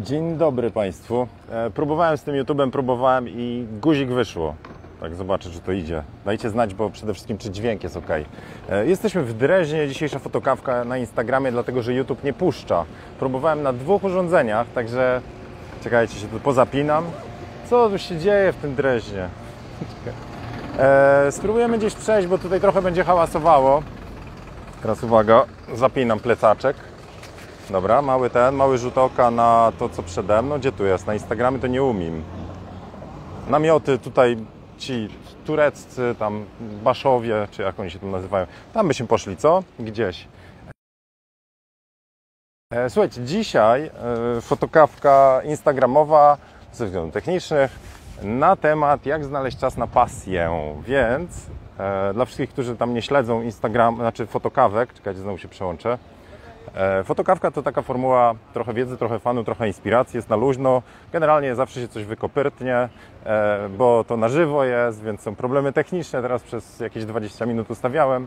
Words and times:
Dzień 0.00 0.36
dobry 0.36 0.70
Państwu. 0.70 1.28
E, 1.50 1.70
próbowałem 1.70 2.18
z 2.18 2.22
tym 2.22 2.34
YouTube'em, 2.34 2.70
próbowałem 2.70 3.28
i 3.28 3.66
guzik 3.82 4.08
wyszło. 4.08 4.54
Tak, 5.00 5.14
zobaczę, 5.14 5.50
czy 5.50 5.60
to 5.60 5.72
idzie. 5.72 6.02
Dajcie 6.24 6.50
znać, 6.50 6.74
bo 6.74 6.90
przede 6.90 7.14
wszystkim, 7.14 7.38
czy 7.38 7.50
dźwięk 7.50 7.82
jest 7.82 7.96
ok. 7.96 8.10
E, 8.68 8.86
jesteśmy 8.86 9.22
w 9.22 9.34
Dreźnie, 9.34 9.88
dzisiejsza 9.88 10.18
fotokawka 10.18 10.84
na 10.84 10.98
Instagramie, 10.98 11.52
dlatego 11.52 11.82
że 11.82 11.94
YouTube 11.94 12.24
nie 12.24 12.32
puszcza. 12.32 12.84
Próbowałem 13.18 13.62
na 13.62 13.72
dwóch 13.72 14.04
urządzeniach, 14.04 14.66
także 14.74 15.20
czekajcie, 15.84 16.14
się 16.14 16.26
tu 16.26 16.40
pozapinam. 16.40 17.04
Co 17.70 17.90
tu 17.90 17.98
się 17.98 18.18
dzieje 18.18 18.52
w 18.52 18.56
tym 18.56 18.74
Dreźnie? 18.74 19.28
E, 20.78 21.32
spróbujemy 21.32 21.78
gdzieś 21.78 21.94
przejść, 21.94 22.28
bo 22.28 22.38
tutaj 22.38 22.60
trochę 22.60 22.82
będzie 22.82 23.04
hałasowało. 23.04 23.82
Teraz 24.82 25.02
uwaga, 25.02 25.44
zapinam 25.74 26.20
plecaczek. 26.20 26.76
Dobra, 27.70 28.02
mały 28.02 28.30
ten, 28.30 28.54
mały 28.54 28.78
rzut 28.78 28.98
oka 28.98 29.30
na 29.30 29.72
to, 29.78 29.88
co 29.88 30.02
przede 30.02 30.42
mną. 30.42 30.58
Gdzie 30.58 30.72
tu 30.72 30.84
jest? 30.84 31.06
Na 31.06 31.14
Instagramie 31.14 31.58
to 31.58 31.66
nie 31.66 31.82
umiem. 31.82 32.22
Namioty 33.48 33.98
tutaj 33.98 34.36
ci 34.78 35.08
tureccy, 35.44 36.14
tam 36.18 36.44
Baszowie, 36.60 37.48
czy 37.50 37.62
jak 37.62 37.80
oni 37.80 37.90
się 37.90 37.98
tu 37.98 38.06
nazywają. 38.06 38.46
Tam 38.72 38.88
byśmy 38.88 39.06
poszli, 39.06 39.36
co? 39.36 39.62
Gdzieś. 39.78 40.28
E, 42.72 42.90
Słuchajcie, 42.90 43.24
dzisiaj 43.24 43.90
e, 44.36 44.40
fotokawka 44.40 45.40
instagramowa 45.44 46.36
ze 46.72 46.86
względów 46.86 47.14
technicznych 47.14 47.78
na 48.22 48.56
temat 48.56 49.06
jak 49.06 49.24
znaleźć 49.24 49.58
czas 49.58 49.76
na 49.76 49.86
pasję. 49.86 50.50
Więc 50.86 51.46
e, 51.78 52.14
dla 52.14 52.24
wszystkich, 52.24 52.50
którzy 52.50 52.76
tam 52.76 52.94
nie 52.94 53.02
śledzą 53.02 53.42
Instagram, 53.42 53.96
znaczy 53.96 54.26
fotokawek, 54.26 54.92
czekajcie, 54.92 55.20
znowu 55.20 55.38
się 55.38 55.48
przełączę. 55.48 55.98
E, 56.78 57.04
Fotokawka 57.04 57.50
to 57.50 57.62
taka 57.62 57.82
formuła 57.82 58.34
trochę 58.52 58.74
wiedzy, 58.74 58.96
trochę 58.96 59.18
fanu, 59.18 59.44
trochę 59.44 59.66
inspiracji, 59.66 60.16
jest 60.16 60.28
na 60.28 60.36
luźno. 60.36 60.82
Generalnie 61.12 61.54
zawsze 61.54 61.80
się 61.80 61.88
coś 61.88 62.04
wykopyrtnie, 62.04 62.88
e, 63.24 63.68
bo 63.68 64.04
to 64.04 64.16
na 64.16 64.28
żywo 64.28 64.64
jest, 64.64 65.02
więc 65.02 65.20
są 65.20 65.34
problemy 65.36 65.72
techniczne. 65.72 66.22
Teraz 66.22 66.42
przez 66.42 66.80
jakieś 66.80 67.04
20 67.04 67.46
minut 67.46 67.70
ustawiałem. 67.70 68.26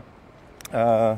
E, 0.72 1.16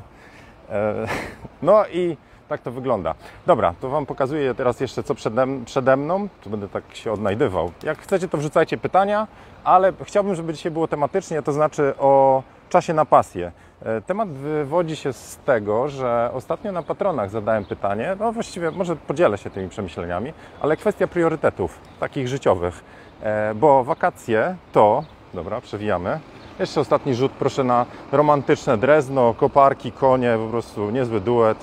No 1.62 1.84
i 1.92 2.16
tak 2.48 2.60
to 2.60 2.70
wygląda. 2.70 3.14
Dobra, 3.46 3.74
to 3.80 3.88
Wam 3.88 4.06
pokazuję 4.06 4.54
teraz 4.54 4.80
jeszcze 4.80 5.02
co 5.02 5.14
przede, 5.14 5.46
przede 5.64 5.96
mną. 5.96 6.28
Tu 6.40 6.50
będę 6.50 6.68
tak 6.68 6.84
się 6.92 7.12
odnajdywał. 7.12 7.72
Jak 7.82 7.98
chcecie, 7.98 8.28
to 8.28 8.38
wrzucajcie 8.38 8.78
pytania, 8.78 9.26
ale 9.64 9.92
chciałbym, 10.02 10.34
żeby 10.34 10.52
dzisiaj 10.54 10.72
było 10.72 10.88
tematycznie, 10.88 11.42
to 11.42 11.52
znaczy 11.52 11.94
o 11.98 12.42
czasie 12.68 12.94
na 12.94 13.04
pasję. 13.04 13.52
E, 13.84 14.00
Temat 14.00 14.28
wywodzi 14.28 14.96
się 14.96 15.12
z 15.12 15.36
tego, 15.36 15.88
że 15.88 16.30
ostatnio 16.34 16.72
na 16.72 16.82
patronach 16.82 17.30
zadałem 17.30 17.64
pytanie, 17.64 18.16
no 18.20 18.32
właściwie 18.32 18.70
może 18.70 18.96
podzielę 18.96 19.38
się 19.38 19.50
tymi 19.50 19.68
przemyśleniami, 19.68 20.32
ale 20.60 20.76
kwestia 20.76 21.06
priorytetów 21.06 21.80
takich 22.00 22.28
życiowych, 22.28 22.84
E, 23.22 23.54
bo 23.54 23.84
wakacje 23.84 24.56
to, 24.72 25.04
dobra, 25.34 25.60
przewijamy, 25.60 26.20
jeszcze 26.58 26.80
ostatni 26.80 27.14
rzut, 27.14 27.32
proszę 27.32 27.64
na 27.64 27.86
romantyczne 28.12 28.78
Drezno, 28.78 29.34
koparki, 29.34 29.92
konie, 29.92 30.36
po 30.44 30.50
prostu 30.50 30.90
niezły 30.90 31.20
duet. 31.20 31.58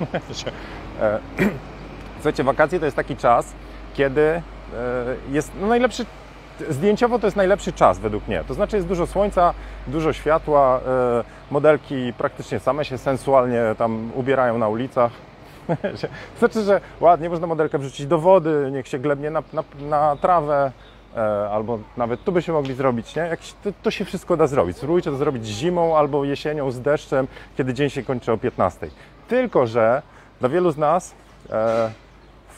E, 1.00 1.18
Słuchajcie, 2.14 2.44
wakacje 2.44 2.78
to 2.78 2.84
jest 2.84 2.96
taki 2.96 3.16
czas, 3.16 3.52
kiedy 3.94 4.42
jest 5.30 5.52
no 5.60 5.66
najlepszy, 5.66 6.06
zdjęciowo 6.68 7.18
to 7.18 7.26
jest 7.26 7.36
najlepszy 7.36 7.72
czas 7.72 7.98
według 7.98 8.28
mnie. 8.28 8.44
To 8.48 8.54
znaczy 8.54 8.76
jest 8.76 8.88
dużo 8.88 9.06
słońca, 9.06 9.54
dużo 9.86 10.12
światła, 10.12 10.80
e, 10.86 11.24
modelki 11.50 12.12
praktycznie 12.18 12.60
same 12.60 12.84
się 12.84 12.98
sensualnie 12.98 13.62
tam 13.78 14.10
ubierają 14.14 14.58
na 14.58 14.68
ulicach. 14.68 15.12
Znaczy, 16.38 16.62
że 16.62 16.80
ładnie 17.00 17.30
można 17.30 17.46
modelkę 17.46 17.78
wrzucić 17.78 18.06
do 18.06 18.18
wody, 18.18 18.68
niech 18.72 18.88
się 18.88 18.98
glebnie 18.98 19.30
na, 19.30 19.42
na, 19.52 19.64
na 19.80 20.16
trawę, 20.16 20.72
e, 21.16 21.50
albo 21.50 21.78
nawet 21.96 22.24
tu 22.24 22.32
byśmy 22.32 22.54
mogli 22.54 22.74
zrobić, 22.74 23.16
nie? 23.16 23.22
Jak 23.22 23.40
to, 23.64 23.70
to 23.82 23.90
się 23.90 24.04
wszystko 24.04 24.36
da 24.36 24.46
zrobić. 24.46 24.76
Spróbujcie 24.76 25.10
to 25.10 25.16
zrobić 25.16 25.46
zimą 25.46 25.96
albo 25.96 26.24
jesienią 26.24 26.70
z 26.70 26.80
deszczem, 26.80 27.28
kiedy 27.56 27.74
dzień 27.74 27.90
się 27.90 28.02
kończy 28.02 28.32
o 28.32 28.38
15. 28.38 28.88
Tylko, 29.28 29.66
że 29.66 30.02
dla 30.40 30.48
wielu 30.48 30.70
z 30.70 30.76
nas 30.76 31.14
e, 31.50 31.90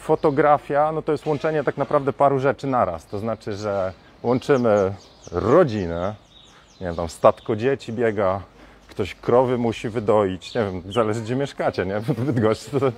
fotografia 0.03 0.93
no 0.93 1.03
to 1.03 1.13
jest 1.13 1.27
łączenie 1.27 1.65
tak 1.65 1.77
naprawdę 1.77 2.13
paru 2.13 2.39
rzeczy 2.39 2.67
naraz. 2.67 3.07
To 3.07 3.19
znaczy, 3.19 3.53
że 3.53 3.93
łączymy 4.23 4.95
rodzinę, 5.33 6.15
nie 6.81 6.87
wiem, 6.87 6.97
tam 6.97 7.09
statko 7.09 7.57
dzieci 7.57 7.93
biega, 7.93 8.41
ktoś 8.89 9.15
krowy 9.15 9.59
musi 9.59 9.89
wydoić, 9.89 10.55
nie 10.55 10.65
wiem, 10.65 10.93
zależy 10.93 11.21
gdzie 11.21 11.37
mieszkacie, 11.37 11.87
nie? 11.87 12.01
W 12.01 12.25
Bydgoszczy 12.25 12.81
to, 12.81 12.93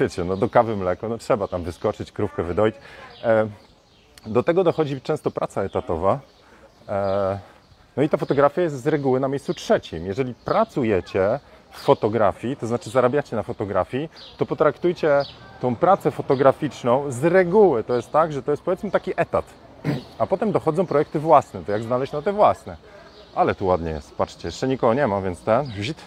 wiecie, 0.00 0.24
no 0.24 0.36
do 0.36 0.48
kawy 0.48 0.76
mleko, 0.76 1.08
no 1.08 1.18
trzeba 1.18 1.48
tam 1.48 1.62
wyskoczyć, 1.62 2.12
krówkę 2.12 2.42
wydoić. 2.42 2.74
E, 3.24 3.48
do 4.26 4.42
tego 4.42 4.64
dochodzi 4.64 5.00
często 5.00 5.30
praca 5.30 5.62
etatowa. 5.62 6.20
E, 6.88 7.38
no 7.96 8.02
i 8.02 8.08
ta 8.08 8.16
fotografia 8.16 8.62
jest 8.62 8.82
z 8.82 8.86
reguły 8.86 9.20
na 9.20 9.28
miejscu 9.28 9.54
trzecim. 9.54 10.06
Jeżeli 10.06 10.34
pracujecie 10.34 11.40
fotografii, 11.72 12.56
to 12.56 12.66
znaczy 12.66 12.90
zarabiacie 12.90 13.36
na 13.36 13.42
fotografii, 13.42 14.10
to 14.36 14.46
potraktujcie 14.46 15.22
tą 15.60 15.76
pracę 15.76 16.10
fotograficzną 16.10 17.12
z 17.12 17.24
reguły. 17.24 17.84
To 17.84 17.94
jest 17.96 18.12
tak, 18.12 18.32
że 18.32 18.42
to 18.42 18.50
jest 18.50 18.62
powiedzmy 18.62 18.90
taki 18.90 19.12
etat. 19.16 19.44
A 20.18 20.26
potem 20.26 20.52
dochodzą 20.52 20.86
projekty 20.86 21.18
własne. 21.18 21.64
To 21.64 21.72
jak 21.72 21.82
znaleźć 21.82 22.12
na 22.12 22.22
te 22.22 22.32
własne? 22.32 22.76
Ale 23.34 23.54
tu 23.54 23.66
ładnie 23.66 23.90
jest. 23.90 24.16
Patrzcie, 24.16 24.48
jeszcze 24.48 24.68
nikogo 24.68 24.94
nie 24.94 25.06
ma, 25.06 25.20
więc 25.20 25.40
ten. 25.40 25.66
Wzit. 25.66 26.04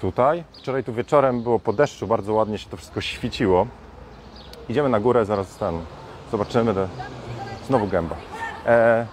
Tutaj. 0.00 0.44
Wczoraj 0.58 0.84
tu 0.84 0.92
wieczorem 0.92 1.42
było 1.42 1.58
po 1.58 1.72
deszczu, 1.72 2.06
bardzo 2.06 2.34
ładnie 2.34 2.58
się 2.58 2.70
to 2.70 2.76
wszystko 2.76 3.00
świeciło. 3.00 3.66
Idziemy 4.68 4.88
na 4.88 5.00
górę, 5.00 5.24
zaraz 5.24 5.56
ten. 5.56 5.80
Zobaczymy. 6.30 6.74
Te... 6.74 6.88
Znowu 7.66 7.86
gęba. 7.86 8.16
E, 8.66 9.06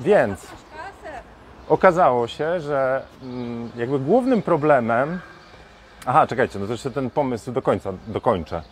więc 0.00 0.46
okazało 1.68 2.28
się, 2.28 2.60
że 2.60 3.02
mm, 3.22 3.70
jakby 3.76 3.98
głównym 3.98 4.42
problemem. 4.42 5.20
Aha, 6.06 6.26
czekajcie, 6.26 6.58
no 6.58 6.66
to 6.66 6.72
jeszcze 6.72 6.90
ten 6.90 7.10
pomysł 7.10 7.52
do 7.52 7.62
końca 7.62 7.92
dokończę. 8.06 8.62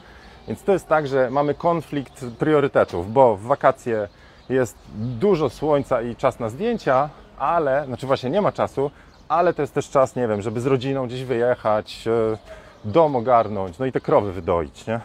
Więc 0.48 0.62
to 0.62 0.72
jest 0.72 0.88
tak, 0.88 1.06
że 1.06 1.30
mamy 1.30 1.54
konflikt 1.54 2.24
priorytetów, 2.38 3.12
bo 3.12 3.36
w 3.36 3.42
wakacje 3.42 4.08
jest 4.48 4.76
dużo 4.94 5.50
słońca 5.50 6.02
i 6.02 6.16
czas 6.16 6.40
na 6.40 6.48
zdjęcia, 6.48 7.08
ale, 7.38 7.84
znaczy 7.86 8.06
właśnie 8.06 8.30
nie 8.30 8.42
ma 8.42 8.52
czasu, 8.52 8.90
ale 9.28 9.54
to 9.54 9.62
jest 9.62 9.74
też 9.74 9.90
czas, 9.90 10.16
nie 10.16 10.28
wiem, 10.28 10.42
żeby 10.42 10.60
z 10.60 10.66
rodziną 10.66 11.06
gdzieś 11.06 11.24
wyjechać, 11.24 12.04
e, 12.06 12.36
dom 12.84 13.16
ogarnąć, 13.16 13.78
no 13.78 13.86
i 13.86 13.92
te 13.92 14.00
krowy 14.00 14.32
wydoić, 14.32 14.86
nie? 14.86 15.00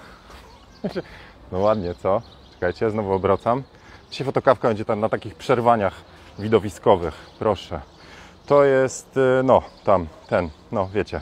No 1.52 1.60
ładnie, 1.60 1.96
co? 1.96 2.22
Czekajcie, 2.54 2.90
znowu 2.90 3.14
obracam. 3.14 3.64
Dzisiaj 4.12 4.26
fotokawka 4.26 4.68
będzie 4.68 4.86
tam 4.86 5.00
na 5.00 5.10
takich 5.10 5.36
przerwaniach 5.36 5.94
widowiskowych, 6.40 7.30
proszę. 7.40 7.82
To 8.46 8.64
jest, 8.64 9.18
e, 9.18 9.44
no, 9.44 9.62
tam, 9.84 10.08
ten, 10.28 10.50
no, 10.72 10.90
wiecie. 10.94 11.22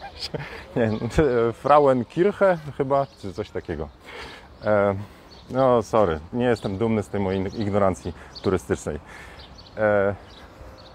Nie, 0.76 0.90
Frauenkirche 1.52 2.58
chyba, 2.76 3.06
czy 3.20 3.32
coś 3.32 3.50
takiego. 3.50 3.88
E, 4.64 4.94
no, 5.50 5.82
sorry, 5.82 6.20
nie 6.32 6.44
jestem 6.44 6.78
dumny 6.78 7.02
z 7.02 7.08
tej 7.08 7.20
mojej 7.20 7.60
ignorancji 7.60 8.14
turystycznej. 8.42 9.00
E, 9.76 10.14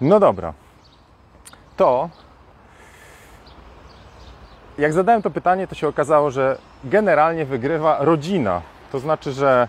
no 0.01 0.19
dobra. 0.19 0.53
To, 1.77 2.09
jak 4.77 4.93
zadałem 4.93 5.21
to 5.21 5.29
pytanie, 5.29 5.67
to 5.67 5.75
się 5.75 5.87
okazało, 5.87 6.31
że 6.31 6.57
generalnie 6.83 7.45
wygrywa 7.45 7.97
rodzina. 7.99 8.61
To 8.91 8.99
znaczy, 8.99 9.31
że 9.31 9.67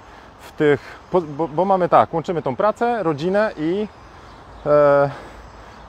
tych, 0.56 1.08
bo, 1.12 1.48
bo 1.48 1.64
mamy 1.64 1.88
tak, 1.88 2.14
łączymy 2.14 2.42
tą 2.42 2.56
pracę, 2.56 3.02
rodzinę 3.02 3.52
i 3.56 3.88
e, 4.66 5.10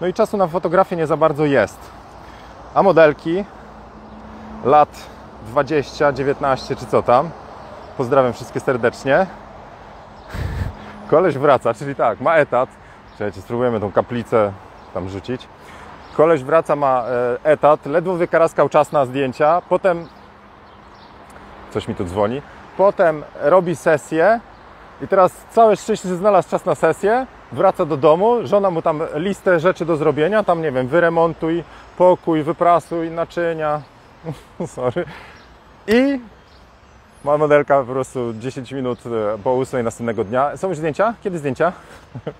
no 0.01 0.07
i 0.07 0.13
czasu 0.13 0.37
na 0.37 0.47
fotografię 0.47 0.95
nie 0.95 1.07
za 1.07 1.17
bardzo 1.17 1.45
jest. 1.45 1.79
A 2.73 2.83
modelki 2.83 3.45
lat 4.65 4.89
20, 5.47 6.13
19 6.13 6.75
czy 6.75 6.85
co 6.85 7.03
tam, 7.03 7.29
pozdrawiam 7.97 8.33
wszystkie 8.33 8.59
serdecznie. 8.59 9.25
Koleś 11.09 11.37
wraca, 11.37 11.73
czyli 11.73 11.95
tak, 11.95 12.21
ma 12.21 12.35
etat. 12.35 12.69
Czekajcie, 13.11 13.41
spróbujemy 13.41 13.79
tą 13.79 13.91
kaplicę 13.91 14.51
tam 14.93 15.09
rzucić. 15.09 15.47
Koleś 16.17 16.43
wraca, 16.43 16.75
ma 16.75 17.03
e, 17.43 17.51
etat, 17.51 17.85
ledwo 17.85 18.13
wykaraskał 18.13 18.69
czas 18.69 18.91
na 18.91 19.05
zdjęcia, 19.05 19.61
potem 19.69 20.07
coś 21.71 21.87
mi 21.87 21.95
tu 21.95 22.05
dzwoni, 22.05 22.41
potem 22.77 23.23
robi 23.41 23.75
sesję 23.75 24.39
i 25.01 25.07
teraz 25.07 25.31
całe 25.51 25.75
szczęście, 25.75 26.15
znalazł 26.15 26.49
czas 26.49 26.65
na 26.65 26.75
sesję, 26.75 27.27
wraca 27.51 27.85
do 27.85 27.97
domu, 27.97 28.47
żona 28.47 28.71
mu 28.71 28.81
tam 28.81 29.01
listę 29.15 29.59
rzeczy 29.59 29.85
do 29.85 29.97
zrobienia, 29.97 30.43
tam 30.43 30.61
nie 30.61 30.71
wiem, 30.71 30.87
wyremontuj 30.87 31.63
pokój, 31.97 32.43
wyprasuj 32.43 33.11
naczynia, 33.11 33.81
sorry, 34.75 35.05
i 35.87 36.19
ma 37.23 37.37
modelka 37.37 37.79
po 37.79 37.85
prostu 37.93 38.33
10 38.33 38.71
minut 38.71 38.99
e, 39.05 39.37
po 39.43 39.57
8 39.57 39.83
następnego 39.83 40.23
dnia. 40.23 40.57
Są 40.57 40.69
już 40.69 40.77
zdjęcia? 40.77 41.13
Kiedy 41.23 41.39
zdjęcia? 41.39 41.73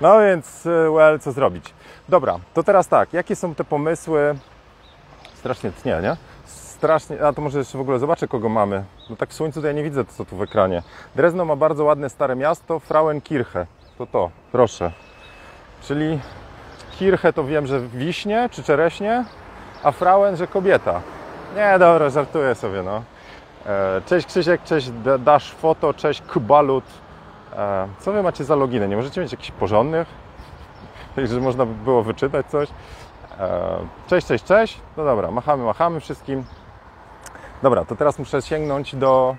No 0.00 0.20
więc, 0.20 0.66
e, 0.66 0.90
well, 0.90 1.20
co 1.20 1.32
zrobić? 1.32 1.74
Dobra, 2.08 2.38
to 2.54 2.62
teraz 2.62 2.88
tak, 2.88 3.12
jakie 3.12 3.36
są 3.36 3.54
te 3.54 3.64
pomysły? 3.64 4.34
Strasznie 5.34 5.72
tnie, 5.72 6.00
nie? 6.02 6.16
Strasznie. 6.82 7.26
A 7.26 7.32
to 7.32 7.42
może 7.42 7.58
jeszcze 7.58 7.78
w 7.78 7.80
ogóle 7.80 7.98
zobaczę, 7.98 8.28
kogo 8.28 8.48
mamy. 8.48 8.84
No 9.10 9.16
tak 9.16 9.28
w 9.28 9.34
słońcu 9.34 9.60
to 9.60 9.66
ja 9.66 9.72
nie 9.72 9.82
widzę, 9.82 10.04
co 10.04 10.24
tu 10.24 10.36
w 10.36 10.42
ekranie. 10.42 10.82
Drezno 11.16 11.44
ma 11.44 11.56
bardzo 11.56 11.84
ładne 11.84 12.10
stare 12.10 12.36
miasto, 12.36 12.80
Frauenkirche. 12.80 13.66
To 13.98 14.06
to, 14.06 14.30
proszę. 14.52 14.92
Czyli 15.82 16.18
Kirche 16.98 17.32
to 17.32 17.44
wiem, 17.44 17.66
że 17.66 17.80
wiśnie 17.80 18.48
czy 18.52 18.62
czereśnie, 18.62 19.24
a 19.82 19.92
Frauen, 19.92 20.36
że 20.36 20.46
kobieta. 20.46 21.00
Nie, 21.56 21.78
dobra, 21.78 22.10
żartuję 22.10 22.54
sobie, 22.54 22.82
no. 22.82 23.02
E, 23.66 24.00
Cześć 24.06 24.26
Krzysiek, 24.26 24.62
cześć 24.64 24.90
D- 24.90 25.18
Dash 25.18 25.52
Foto, 25.54 25.94
cześć 25.94 26.22
Kubalut. 26.22 26.84
E, 27.56 27.88
Co 28.00 28.12
wy 28.12 28.22
macie 28.22 28.44
za 28.44 28.54
loginy? 28.56 28.88
Nie 28.88 28.96
możecie 28.96 29.20
mieć 29.20 29.32
jakichś 29.32 29.50
porządnych? 29.50 30.08
Żeby 31.16 31.40
można 31.40 31.66
by 31.66 31.74
było 31.74 32.02
wyczytać 32.02 32.46
coś? 32.46 32.68
E, 33.40 33.60
Cześć, 34.06 34.26
cześć, 34.26 34.44
cześć. 34.44 34.80
No 34.96 35.04
dobra, 35.04 35.30
machamy, 35.30 35.64
machamy 35.64 36.00
wszystkim. 36.00 36.44
Dobra, 37.62 37.84
to 37.84 37.96
teraz 37.96 38.18
muszę 38.18 38.42
sięgnąć 38.42 38.96
do... 38.96 39.36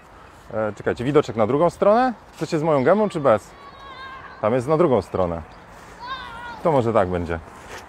e, 0.54 0.74
Czekajcie, 0.74 1.04
widoczek 1.04 1.36
na 1.36 1.48
drugą 1.48 1.70
stronę? 1.70 2.14
Chcecie 2.34 2.60
z 2.60 2.64
moją 2.64 2.84
gemą 2.84 3.10
czy 3.10 3.20
bez? 3.20 3.50
Tam 4.42 4.54
jest 4.54 4.68
na 4.68 4.78
drugą 4.78 5.02
stronę. 5.02 5.42
To 6.64 6.72
może 6.72 6.94
tak 6.94 7.08
będzie. 7.10 7.40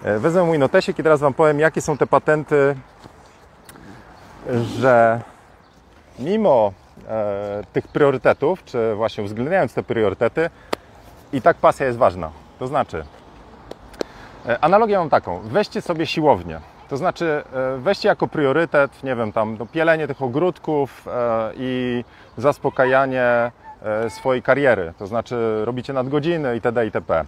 E, 0.03 0.19
Wezmę 0.19 0.43
mój 0.43 0.59
notesik 0.59 0.99
i 0.99 1.03
teraz 1.03 1.19
Wam 1.19 1.33
powiem, 1.33 1.59
jakie 1.59 1.81
są 1.81 1.97
te 1.97 2.07
patenty, 2.07 2.75
że 4.79 5.21
mimo 6.19 6.71
e, 7.07 7.61
tych 7.73 7.87
priorytetów, 7.87 8.63
czy 8.63 8.95
właśnie 8.95 9.23
uwzględniając 9.23 9.73
te 9.73 9.83
priorytety, 9.83 10.49
i 11.33 11.41
tak 11.41 11.57
pasja 11.57 11.85
jest 11.85 11.97
ważna. 11.97 12.31
To 12.59 12.67
znaczy, 12.67 13.05
e, 14.47 14.63
analogię 14.63 14.97
mam 14.97 15.09
taką, 15.09 15.39
weźcie 15.43 15.81
sobie 15.81 16.05
siłownię. 16.05 16.59
To 16.89 16.97
znaczy, 16.97 17.43
e, 17.53 17.77
weźcie 17.77 18.07
jako 18.07 18.27
priorytet, 18.27 19.03
nie 19.03 19.15
wiem, 19.15 19.31
tam 19.31 19.57
no, 19.59 19.65
pielenie 19.65 20.07
tych 20.07 20.21
ogródków 20.21 21.07
e, 21.07 21.51
i 21.57 22.03
zaspokajanie 22.37 23.51
e, 23.81 24.09
swojej 24.09 24.41
kariery. 24.41 24.93
To 24.99 25.07
znaczy, 25.07 25.65
robicie 25.65 25.93
nadgodziny 25.93 26.55
itd. 26.55 26.85
itp. 26.85 27.25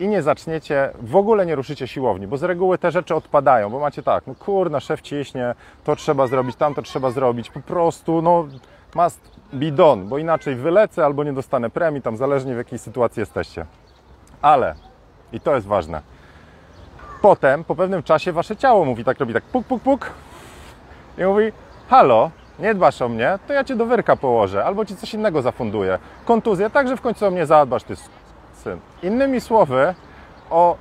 I 0.00 0.08
nie 0.08 0.22
zaczniecie, 0.22 0.90
w 1.02 1.16
ogóle 1.16 1.46
nie 1.46 1.54
ruszycie 1.54 1.88
siłowni, 1.88 2.26
bo 2.26 2.36
z 2.36 2.42
reguły 2.42 2.78
te 2.78 2.90
rzeczy 2.90 3.14
odpadają, 3.14 3.70
bo 3.70 3.80
macie 3.80 4.02
tak, 4.02 4.26
no 4.26 4.34
kurna, 4.34 4.80
szef 4.80 5.02
ciśnie, 5.02 5.54
to 5.84 5.96
trzeba 5.96 6.26
zrobić, 6.26 6.56
tamto 6.56 6.82
trzeba 6.82 7.10
zrobić, 7.10 7.50
po 7.50 7.60
prostu, 7.60 8.22
no 8.22 8.46
must 8.94 9.20
be 9.52 9.70
done, 9.70 10.04
bo 10.04 10.18
inaczej 10.18 10.54
wylecę 10.54 11.04
albo 11.04 11.24
nie 11.24 11.32
dostanę 11.32 11.70
premii, 11.70 12.02
tam 12.02 12.16
zależnie 12.16 12.54
w 12.54 12.56
jakiej 12.56 12.78
sytuacji 12.78 13.20
jesteście. 13.20 13.66
Ale, 14.42 14.74
i 15.32 15.40
to 15.40 15.54
jest 15.54 15.66
ważne, 15.66 16.02
potem, 17.22 17.64
po 17.64 17.74
pewnym 17.74 18.02
czasie, 18.02 18.32
wasze 18.32 18.56
ciało 18.56 18.84
mówi, 18.84 19.04
tak 19.04 19.20
robi, 19.20 19.34
tak 19.34 19.44
puk, 19.44 19.66
puk, 19.66 19.82
puk 19.82 20.10
i 21.18 21.24
mówi, 21.24 21.52
halo, 21.88 22.30
nie 22.58 22.74
dbasz 22.74 23.02
o 23.02 23.08
mnie, 23.08 23.38
to 23.46 23.52
ja 23.52 23.64
cię 23.64 23.76
do 23.76 23.86
wyrka 23.86 24.16
położę, 24.16 24.64
albo 24.64 24.84
ci 24.84 24.96
coś 24.96 25.14
innego 25.14 25.42
zafunduję. 25.42 25.98
Kontuzję, 26.24 26.70
także 26.70 26.96
w 26.96 27.00
końcu 27.00 27.26
o 27.26 27.30
mnie 27.30 27.46
zadbasz, 27.46 27.82
ty 27.82 27.96
syn. 28.52 28.78
Innymi 29.02 29.40
słowy, 29.40 29.94
o, 30.50 30.76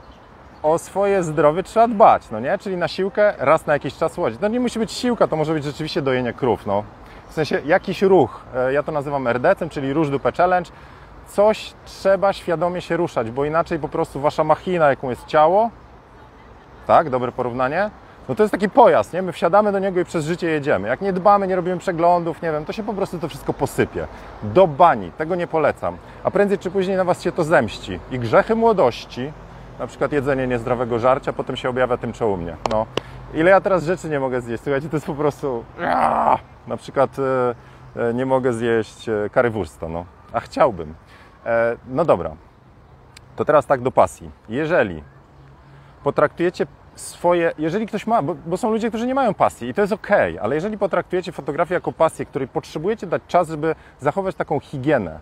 o 0.64 0.78
swoje 0.78 1.24
zdrowie 1.24 1.64
trzeba 1.64 1.88
dbać, 1.88 2.32
no 2.32 2.40
nie? 2.40 2.58
Czyli 2.58 2.78
na 2.78 2.88
siłkę 2.88 3.34
raz 3.38 3.66
na 3.66 3.74
jakiś 3.74 3.98
czas 3.98 4.18
łodzić. 4.18 4.40
No 4.42 4.48
nie 4.48 4.60
musi 4.60 4.80
być 4.80 4.92
siłka, 4.92 5.28
to 5.28 5.36
może 5.36 5.54
być 5.54 5.64
rzeczywiście 5.64 6.02
dojenie 6.02 6.34
krów, 6.34 6.66
no. 6.66 6.84
W 7.30 7.34
sensie 7.34 7.62
jakiś 7.66 8.02
ruch, 8.02 8.42
e, 8.56 8.74
ja 8.74 8.84
to 8.84 8.92
nazywam 8.92 9.28
RDC, 9.28 9.70
czyli 9.70 9.94
Róż 9.94 10.10
Dupę 10.10 10.32
Challenge. 10.32 10.72
Coś 11.28 11.74
trzeba 11.86 12.34
świadomie 12.34 12.82
się 12.82 12.98
ruszać, 12.98 13.32
bo 13.32 13.46
inaczej 13.46 13.80
po 13.80 13.90
prostu 13.90 14.20
wasza 14.20 14.44
machina, 14.44 14.90
jaką 14.90 15.10
jest 15.10 15.26
ciało, 15.26 15.70
tak, 16.90 17.10
dobre 17.10 17.32
porównanie, 17.32 17.90
no 18.30 18.36
to 18.36 18.44
jest 18.44 18.52
taki 18.52 18.70
pojazd, 18.70 19.14
nie? 19.14 19.22
My 19.22 19.32
wsiadamy 19.32 19.72
do 19.72 19.80
niego 19.80 20.00
i 20.00 20.06
przez 20.06 20.26
życie 20.26 20.48
jedziemy. 20.48 20.88
Jak 20.88 21.02
nie 21.02 21.14
dbamy, 21.14 21.48
nie 21.48 21.56
robimy 21.56 21.78
przeglądów, 21.78 22.42
nie 22.42 22.52
wiem, 22.52 22.66
to 22.66 22.74
się 22.74 22.84
po 22.84 22.94
prostu 22.94 23.20
to 23.20 23.28
wszystko 23.28 23.54
posypie. 23.54 24.08
Do 24.44 24.68
bani, 24.68 25.12
tego 25.12 25.36
nie 25.36 25.48
polecam. 25.48 25.98
A 26.24 26.32
prędzej 26.32 26.58
czy 26.58 26.72
później 26.72 26.98
na 26.98 27.04
Was 27.04 27.22
się 27.22 27.32
to 27.32 27.44
zemści. 27.44 28.00
I 28.12 28.20
grzechy 28.20 28.56
młodości, 28.56 29.32
na 29.80 29.88
przykład 29.88 30.12
jedzenie 30.12 30.48
niezdrowego 30.48 31.00
żarcia, 31.00 31.34
potem 31.34 31.56
się 31.56 31.70
objawia 31.70 31.98
tym, 31.98 32.14
co 32.14 32.28
u 32.28 32.38
mnie. 32.38 32.56
No. 32.72 32.86
Ile 33.34 33.50
ja 33.52 33.62
teraz 33.62 33.84
rzeczy 33.84 34.10
nie 34.10 34.20
mogę 34.20 34.42
zjeść? 34.42 34.64
Słuchajcie, 34.64 34.90
to 34.90 34.96
jest 34.96 35.08
po 35.08 35.16
prostu... 35.16 35.64
Na 36.68 36.78
przykład 36.78 37.20
e, 37.20 37.56
e, 38.10 38.14
nie 38.14 38.26
mogę 38.26 38.54
zjeść 38.54 39.10
e, 39.10 39.30
currywursta, 39.34 39.88
no. 39.88 40.06
A 40.34 40.40
chciałbym. 40.40 40.96
E, 41.46 41.76
no 41.88 42.06
dobra. 42.06 42.32
To 43.36 43.46
teraz 43.46 43.66
tak 43.66 43.82
do 43.82 43.92
pasji. 43.92 44.32
Jeżeli 44.50 45.04
potraktujecie 46.04 46.66
swoje, 47.00 47.52
jeżeli 47.58 47.88
ktoś 47.88 48.08
ma, 48.08 48.22
bo, 48.22 48.36
bo 48.46 48.58
są 48.58 48.72
ludzie, 48.72 48.90
którzy 48.90 49.08
nie 49.08 49.16
mają 49.16 49.34
pasji 49.34 49.70
i 49.70 49.74
to 49.74 49.82
jest 49.82 49.94
ok, 49.94 50.08
ale 50.42 50.56
jeżeli 50.56 50.78
potraktujecie 50.78 51.32
fotografię 51.32 51.74
jako 51.74 51.92
pasję, 51.92 52.26
której 52.26 52.48
potrzebujecie 52.48 53.08
dać 53.08 53.22
czas, 53.28 53.50
żeby 53.50 53.76
zachować 54.00 54.36
taką 54.36 54.60
higienę 54.60 55.20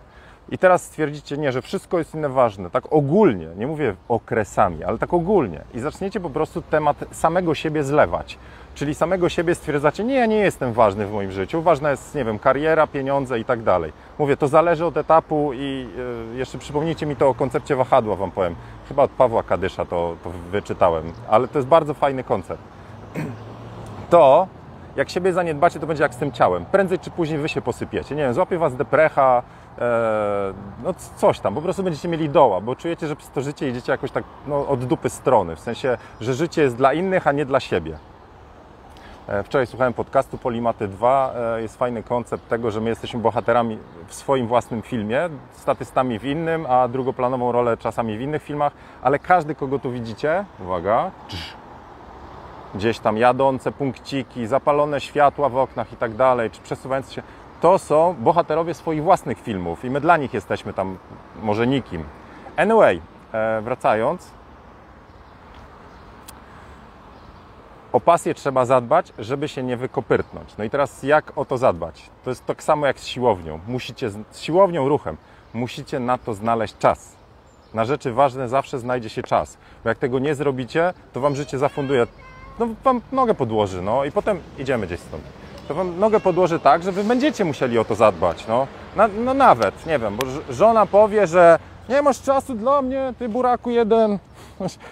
i 0.50 0.58
teraz 0.58 0.84
stwierdzicie, 0.84 1.38
nie, 1.38 1.52
że 1.52 1.62
wszystko 1.62 1.98
jest 1.98 2.14
inne 2.14 2.28
ważne, 2.28 2.70
tak 2.70 2.92
ogólnie, 2.92 3.48
nie 3.56 3.66
mówię 3.66 3.94
okresami, 4.08 4.84
ale 4.84 4.98
tak 4.98 5.14
ogólnie 5.14 5.60
i 5.74 5.80
zaczniecie 5.80 6.20
po 6.20 6.30
prostu 6.30 6.62
temat 6.62 6.96
samego 7.10 7.54
siebie 7.54 7.84
zlewać, 7.84 8.38
czyli 8.78 8.94
samego 8.94 9.28
siebie 9.28 9.54
stwierdzacie, 9.54 10.04
nie, 10.04 10.14
ja 10.14 10.26
nie 10.26 10.36
jestem 10.36 10.72
ważny 10.72 11.06
w 11.06 11.12
moim 11.12 11.32
życiu, 11.32 11.62
ważna 11.62 11.90
jest, 11.90 12.14
nie 12.14 12.24
wiem, 12.24 12.38
kariera, 12.38 12.86
pieniądze 12.86 13.40
i 13.40 13.44
tak 13.44 13.62
dalej. 13.62 13.92
Mówię, 14.18 14.36
to 14.36 14.48
zależy 14.48 14.86
od 14.86 14.96
etapu 14.96 15.50
i 15.54 15.88
y, 16.34 16.36
jeszcze 16.36 16.58
przypomnijcie 16.58 17.06
mi 17.06 17.16
to 17.16 17.28
o 17.28 17.34
koncepcie 17.34 17.76
wahadła, 17.76 18.16
Wam 18.16 18.30
powiem. 18.30 18.54
Chyba 18.88 19.02
od 19.02 19.10
Pawła 19.10 19.42
Kadysza 19.42 19.84
to, 19.84 20.16
to 20.24 20.30
wyczytałem, 20.50 21.12
ale 21.28 21.48
to 21.48 21.58
jest 21.58 21.68
bardzo 21.68 21.94
fajny 21.94 22.24
koncept. 22.24 22.62
To, 24.10 24.46
jak 24.96 25.10
siebie 25.10 25.32
zaniedbacie, 25.32 25.80
to 25.80 25.86
będzie 25.86 26.02
jak 26.02 26.14
z 26.14 26.16
tym 26.16 26.32
ciałem. 26.32 26.64
Prędzej 26.64 26.98
czy 26.98 27.10
później 27.10 27.38
Wy 27.38 27.48
się 27.48 27.62
posypiecie. 27.62 28.14
Nie 28.14 28.22
wiem, 28.22 28.34
złapie 28.34 28.58
Was 28.58 28.76
deprecha, 28.76 29.42
e, 29.78 30.52
no 30.84 30.94
coś 31.16 31.40
tam. 31.40 31.54
Po 31.54 31.62
prostu 31.62 31.82
będziecie 31.82 32.08
mieli 32.08 32.28
doła, 32.28 32.60
bo 32.60 32.76
czujecie, 32.76 33.06
że 33.06 33.16
przez 33.16 33.30
to 33.30 33.40
życie 33.40 33.68
idziecie 33.68 33.92
jakoś 33.92 34.10
tak 34.10 34.24
no, 34.46 34.68
od 34.68 34.84
dupy 34.84 35.10
strony. 35.10 35.56
W 35.56 35.60
sensie, 35.60 35.98
że 36.20 36.34
życie 36.34 36.62
jest 36.62 36.76
dla 36.76 36.92
innych, 36.92 37.26
a 37.26 37.32
nie 37.32 37.44
dla 37.44 37.60
siebie. 37.60 37.98
E, 39.28 39.42
Wczoraj 39.42 39.66
słuchałem 39.66 39.94
podcastu 39.94 40.38
Polimaty 40.38 40.88
2. 40.88 41.32
E, 41.56 41.62
Jest 41.62 41.76
fajny 41.78 42.02
koncept 42.02 42.48
tego, 42.48 42.70
że 42.70 42.80
my 42.80 42.88
jesteśmy 42.90 43.20
bohaterami 43.20 43.78
w 44.06 44.14
swoim 44.14 44.46
własnym 44.46 44.82
filmie, 44.82 45.28
statystami 45.52 46.18
w 46.18 46.24
innym, 46.24 46.66
a 46.68 46.88
drugoplanową 46.88 47.52
rolę 47.52 47.76
czasami 47.76 48.18
w 48.18 48.20
innych 48.20 48.42
filmach, 48.42 48.72
ale 49.02 49.18
każdy, 49.18 49.54
kogo 49.54 49.78
tu 49.78 49.90
widzicie, 49.92 50.44
uwaga, 50.60 51.10
gdzieś 52.74 52.98
tam 52.98 53.16
jadące 53.16 53.72
punkciki, 53.72 54.46
zapalone 54.46 55.00
światła 55.00 55.48
w 55.48 55.56
oknach 55.56 55.92
i 55.92 55.96
tak 55.96 56.14
dalej, 56.14 56.50
czy 56.50 56.60
przesuwające 56.60 57.14
się, 57.14 57.22
to 57.60 57.78
są 57.78 58.14
bohaterowie 58.18 58.74
swoich 58.74 59.02
własnych 59.02 59.40
filmów 59.40 59.84
i 59.84 59.90
my 59.90 60.00
dla 60.00 60.16
nich 60.16 60.34
jesteśmy 60.34 60.72
tam 60.72 60.98
może 61.42 61.66
nikim. 61.66 62.04
Anyway, 62.56 63.00
e, 63.32 63.60
wracając, 63.60 64.30
o 67.92 68.00
pasję 68.00 68.34
trzeba 68.34 68.64
zadbać, 68.64 69.12
żeby 69.18 69.48
się 69.48 69.62
nie 69.62 69.76
wykopyrtnąć. 69.76 70.48
No 70.58 70.64
i 70.64 70.70
teraz 70.70 71.02
jak 71.02 71.32
o 71.38 71.44
to 71.44 71.58
zadbać? 71.58 72.02
To 72.24 72.30
jest 72.30 72.46
tak 72.46 72.62
samo 72.62 72.86
jak 72.86 73.00
z 73.00 73.06
siłownią. 73.06 73.60
Musicie, 73.66 74.10
z 74.10 74.40
siłownią, 74.40 74.88
ruchem, 74.88 75.16
musicie 75.54 76.00
na 76.00 76.18
to 76.18 76.34
znaleźć 76.34 76.78
czas. 76.78 77.16
Na 77.74 77.84
rzeczy 77.84 78.12
ważne 78.12 78.48
zawsze 78.48 78.78
znajdzie 78.78 79.08
się 79.08 79.22
czas. 79.22 79.56
Bo 79.84 79.88
jak 79.88 79.98
tego 79.98 80.18
nie 80.18 80.34
zrobicie, 80.34 80.94
to 81.12 81.20
wam 81.20 81.36
życie 81.36 81.58
zafunduje, 81.58 82.06
no 82.58 82.68
wam 82.84 83.00
nogę 83.12 83.34
podłoży, 83.34 83.82
no 83.82 84.04
i 84.04 84.12
potem 84.12 84.40
idziemy 84.58 84.86
gdzieś 84.86 85.00
stąd. 85.00 85.22
To 85.68 85.74
wam 85.74 86.00
nogę 86.00 86.20
podłoży 86.20 86.58
tak, 86.58 86.82
że 86.82 86.92
wy 86.92 87.04
będziecie 87.04 87.44
musieli 87.44 87.78
o 87.78 87.84
to 87.84 87.94
zadbać, 87.94 88.46
no. 88.46 88.66
Na, 88.96 89.08
no 89.08 89.34
nawet, 89.34 89.86
nie 89.86 89.98
wiem, 89.98 90.16
bo 90.16 90.24
żona 90.50 90.86
powie, 90.86 91.26
że 91.26 91.58
nie 91.88 92.02
masz 92.02 92.22
czasu 92.22 92.54
dla 92.54 92.82
mnie, 92.82 93.14
ty 93.18 93.28
buraku 93.28 93.70
jeden, 93.70 94.18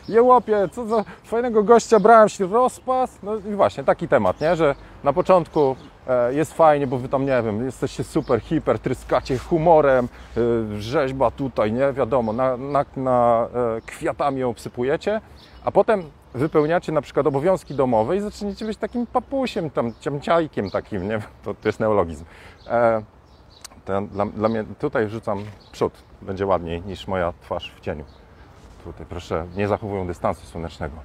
jełopie, 0.08 0.68
co 0.72 0.86
za 0.86 1.04
fajnego 1.24 1.62
gościa 1.62 2.00
brałem 2.00 2.28
się 2.28 2.46
rozpas. 2.46 3.18
No 3.22 3.36
i 3.36 3.54
właśnie, 3.54 3.84
taki 3.84 4.08
temat, 4.08 4.40
nie? 4.40 4.56
Że 4.56 4.74
na 5.04 5.12
początku 5.12 5.76
e, 6.06 6.34
jest 6.34 6.54
fajnie, 6.54 6.86
bo 6.86 6.98
wy 6.98 7.08
tam, 7.08 7.26
nie 7.26 7.42
wiem, 7.42 7.64
jesteście 7.64 8.04
super, 8.04 8.40
hiper, 8.40 8.78
tryskacie 8.78 9.38
humorem, 9.38 10.08
e, 10.36 10.40
rzeźba 10.80 11.30
tutaj, 11.30 11.72
nie? 11.72 11.92
Wiadomo, 11.92 12.32
na, 12.32 12.56
na, 12.56 12.84
na 12.96 13.48
e, 13.76 13.80
kwiatami 13.80 14.40
ją 14.40 14.50
obsypujecie, 14.50 15.20
a 15.64 15.70
potem 15.70 16.02
wypełniacie 16.34 16.92
na 16.92 17.00
przykład 17.00 17.26
obowiązki 17.26 17.74
domowe 17.74 18.16
i 18.16 18.20
zaczniecie 18.20 18.64
być 18.64 18.78
takim 18.78 19.06
papusiem, 19.06 19.70
tam 19.70 19.92
ciamciajkiem 20.00 20.70
takim, 20.70 21.08
nie? 21.08 21.18
To, 21.44 21.54
to 21.54 21.68
jest 21.68 21.80
neologizm. 21.80 22.24
E, 22.66 23.02
dla, 23.86 24.26
dla 24.26 24.48
mnie 24.48 24.64
tutaj 24.78 25.06
wrzucam 25.06 25.44
przód, 25.72 25.92
będzie 26.22 26.46
ładniej 26.46 26.82
niż 26.82 27.08
moja 27.08 27.32
twarz 27.42 27.72
w 27.76 27.80
cieniu. 27.80 28.04
Tutaj 28.86 29.06
proszę, 29.06 29.46
nie 29.56 29.68
zachowują 29.68 30.06
dystansu 30.06 30.46
słonecznego. 30.46 30.96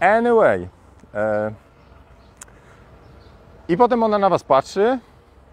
Anyway. 0.00 0.68
E, 1.14 1.52
I 3.68 3.76
potem 3.76 4.02
ona 4.02 4.18
na 4.18 4.28
was 4.28 4.44
patrzy, 4.44 4.98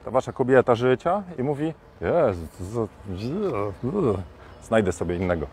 ta 0.05 0.11
wasza 0.11 0.31
kobieta 0.31 0.75
życia 0.75 1.23
i 1.38 1.43
mówi 1.43 1.73
Jezu, 2.01 2.88
znajdę 4.63 4.91
sobie 4.91 5.15
innego. 5.15 5.47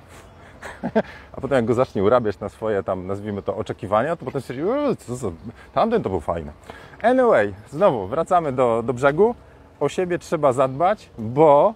A 1.33 1.41
potem 1.41 1.57
jak 1.57 1.65
go 1.65 1.75
zacznie 1.75 2.03
urabiać 2.05 2.41
na 2.41 2.49
swoje 2.49 2.83
tam, 2.83 3.07
nazwijmy 3.07 3.43
to, 3.43 3.57
oczekiwania, 3.57 4.17
to 4.17 4.25
potem 4.25 4.41
stwierdzi, 4.41 4.63
"O, 4.65 4.97
co, 4.97 5.17
co, 5.17 5.33
tamten 5.75 6.03
to 6.03 6.11
był 6.11 6.21
fajny. 6.21 6.53
Anyway, 7.03 7.55
znowu 7.71 8.07
wracamy 8.07 8.53
do, 8.53 8.83
do 8.83 8.93
brzegu. 8.93 9.35
O 9.81 9.89
siebie 9.89 10.19
trzeba 10.19 10.53
zadbać, 10.53 11.11
bo 11.19 11.75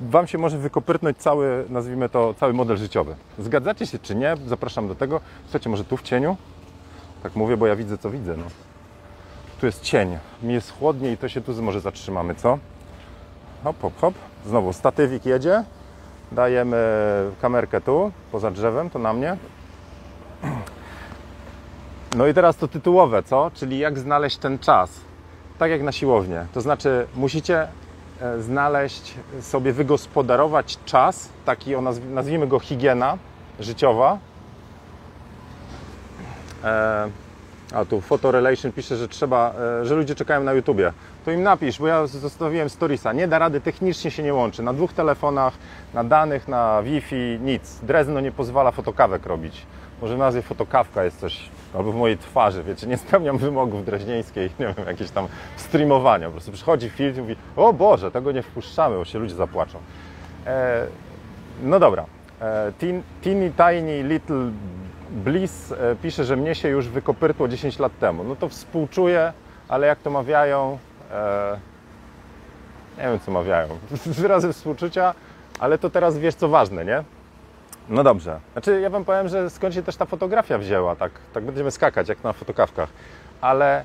Wam 0.00 0.26
się 0.26 0.38
może 0.38 0.58
wykopyrtnąć 0.58 1.16
cały, 1.18 1.64
nazwijmy 1.68 2.08
to, 2.08 2.34
cały 2.34 2.52
model 2.52 2.76
życiowy. 2.76 3.16
Zgadzacie 3.38 3.86
się 3.86 3.98
czy 3.98 4.14
nie? 4.14 4.36
Zapraszam 4.46 4.88
do 4.88 4.94
tego. 4.94 5.20
Słuchajcie, 5.42 5.70
może 5.70 5.84
tu 5.84 5.96
w 5.96 6.02
cieniu? 6.02 6.36
Tak 7.22 7.36
mówię, 7.36 7.56
bo 7.56 7.66
ja 7.66 7.76
widzę, 7.76 7.98
co 7.98 8.10
widzę. 8.10 8.36
No. 8.36 8.44
Tu 9.60 9.66
jest 9.66 9.82
cień. 9.82 10.18
Mi 10.42 10.54
jest 10.54 10.72
chłodniej 10.78 11.12
i 11.12 11.16
to 11.16 11.28
się 11.28 11.40
tu 11.40 11.62
może 11.62 11.80
zatrzymamy, 11.80 12.34
co? 12.34 12.58
Hop, 13.64 13.80
hop, 13.82 14.00
hop. 14.00 14.14
Znowu 14.46 14.72
statywik 14.72 15.26
jedzie. 15.26 15.64
Dajemy 16.32 16.76
kamerkę 17.40 17.80
tu, 17.80 18.12
poza 18.32 18.50
drzewem, 18.50 18.90
to 18.90 18.98
na 18.98 19.12
mnie. 19.12 19.36
No 22.16 22.26
i 22.26 22.34
teraz 22.34 22.56
to 22.56 22.68
tytułowe, 22.68 23.22
co? 23.22 23.50
Czyli 23.54 23.78
jak 23.78 23.98
znaleźć 23.98 24.36
ten 24.36 24.58
czas. 24.58 24.90
Tak 25.58 25.70
jak 25.70 25.82
na 25.82 25.92
siłownię. 25.92 26.46
To 26.52 26.60
znaczy, 26.60 27.06
musicie 27.16 27.68
znaleźć 28.38 29.14
sobie, 29.40 29.72
wygospodarować 29.72 30.78
czas, 30.84 31.28
taki, 31.44 31.74
o 31.74 31.80
nazw- 31.80 32.10
nazwijmy 32.10 32.46
go 32.46 32.58
higiena 32.58 33.18
życiowa. 33.60 34.18
E, 36.64 37.08
a 37.74 37.84
tu 37.84 38.00
Photorelation 38.00 38.72
pisze, 38.72 38.96
że 38.96 39.08
trzeba, 39.08 39.54
e, 39.80 39.86
że 39.86 39.94
ludzie 39.94 40.14
czekają 40.14 40.42
na 40.44 40.52
YouTubie. 40.52 40.92
To 41.24 41.30
im 41.30 41.42
napisz, 41.42 41.78
bo 41.78 41.86
ja 41.86 42.06
zostawiłem 42.06 42.70
storiesa. 42.70 43.12
Nie 43.12 43.28
da 43.28 43.38
rady, 43.38 43.60
technicznie 43.60 44.10
się 44.10 44.22
nie 44.22 44.34
łączy. 44.34 44.62
Na 44.62 44.72
dwóch 44.72 44.92
telefonach, 44.92 45.54
na 45.94 46.04
danych, 46.04 46.48
na 46.48 46.82
Wi-Fi, 46.82 47.38
nic. 47.42 47.80
Drezno 47.82 48.20
nie 48.20 48.32
pozwala 48.32 48.70
fotokawek 48.70 49.26
robić. 49.26 49.66
Może 50.02 50.14
w 50.14 50.18
nazwie 50.18 50.42
fotokawka 50.42 51.04
jest 51.04 51.20
coś, 51.20 51.50
albo 51.74 51.92
w 51.92 51.94
mojej 51.94 52.18
twarzy, 52.18 52.62
wiecie, 52.62 52.86
nie 52.86 52.96
spełniam 52.96 53.38
wymogów 53.38 53.84
dreźnieńskiej, 53.84 54.50
nie 54.60 54.66
wiem, 54.66 54.86
jakieś 54.86 55.10
tam 55.10 55.28
streamowania. 55.56 56.26
Po 56.26 56.32
prostu 56.32 56.52
przychodzi 56.52 56.90
film 56.90 57.16
i 57.16 57.20
mówi, 57.20 57.36
o 57.56 57.72
Boże, 57.72 58.10
tego 58.10 58.32
nie 58.32 58.42
wpuszczamy, 58.42 58.96
bo 58.96 59.04
się 59.04 59.18
ludzie 59.18 59.34
zapłaczą. 59.34 59.78
E, 60.46 60.86
no 61.62 61.78
dobra. 61.78 62.04
E, 62.40 62.72
Teen, 62.78 63.02
teeny 63.22 63.52
Tiny 63.56 64.02
Little 64.02 64.50
Bliss 65.10 65.72
e, 65.72 65.96
pisze, 66.02 66.24
że 66.24 66.36
mnie 66.36 66.54
się 66.54 66.68
już 66.68 66.88
wykopyrtło 66.88 67.48
10 67.48 67.78
lat 67.78 67.98
temu. 67.98 68.24
No 68.24 68.36
to 68.36 68.48
współczuję, 68.48 69.32
ale 69.68 69.86
jak 69.86 69.98
to 69.98 70.10
mawiają, 70.10 70.78
e, 71.12 71.58
nie 72.98 73.04
wiem 73.04 73.20
co 73.20 73.30
mawiają, 73.30 73.68
wyrazy 74.06 74.52
współczucia, 74.52 75.14
ale 75.58 75.78
to 75.78 75.90
teraz 75.90 76.18
wiesz 76.18 76.34
co 76.34 76.48
ważne, 76.48 76.84
nie? 76.84 77.04
No 77.90 78.04
dobrze. 78.04 78.40
Znaczy 78.52 78.80
ja 78.80 78.90
Wam 78.90 79.04
powiem, 79.04 79.28
że 79.28 79.50
skąd 79.50 79.74
się 79.74 79.82
też 79.82 79.96
ta 79.96 80.04
fotografia 80.04 80.58
wzięła, 80.58 80.96
tak, 80.96 81.12
tak 81.34 81.44
będziemy 81.44 81.70
skakać 81.70 82.08
jak 82.08 82.24
na 82.24 82.32
fotokawkach, 82.32 82.88
ale 83.40 83.84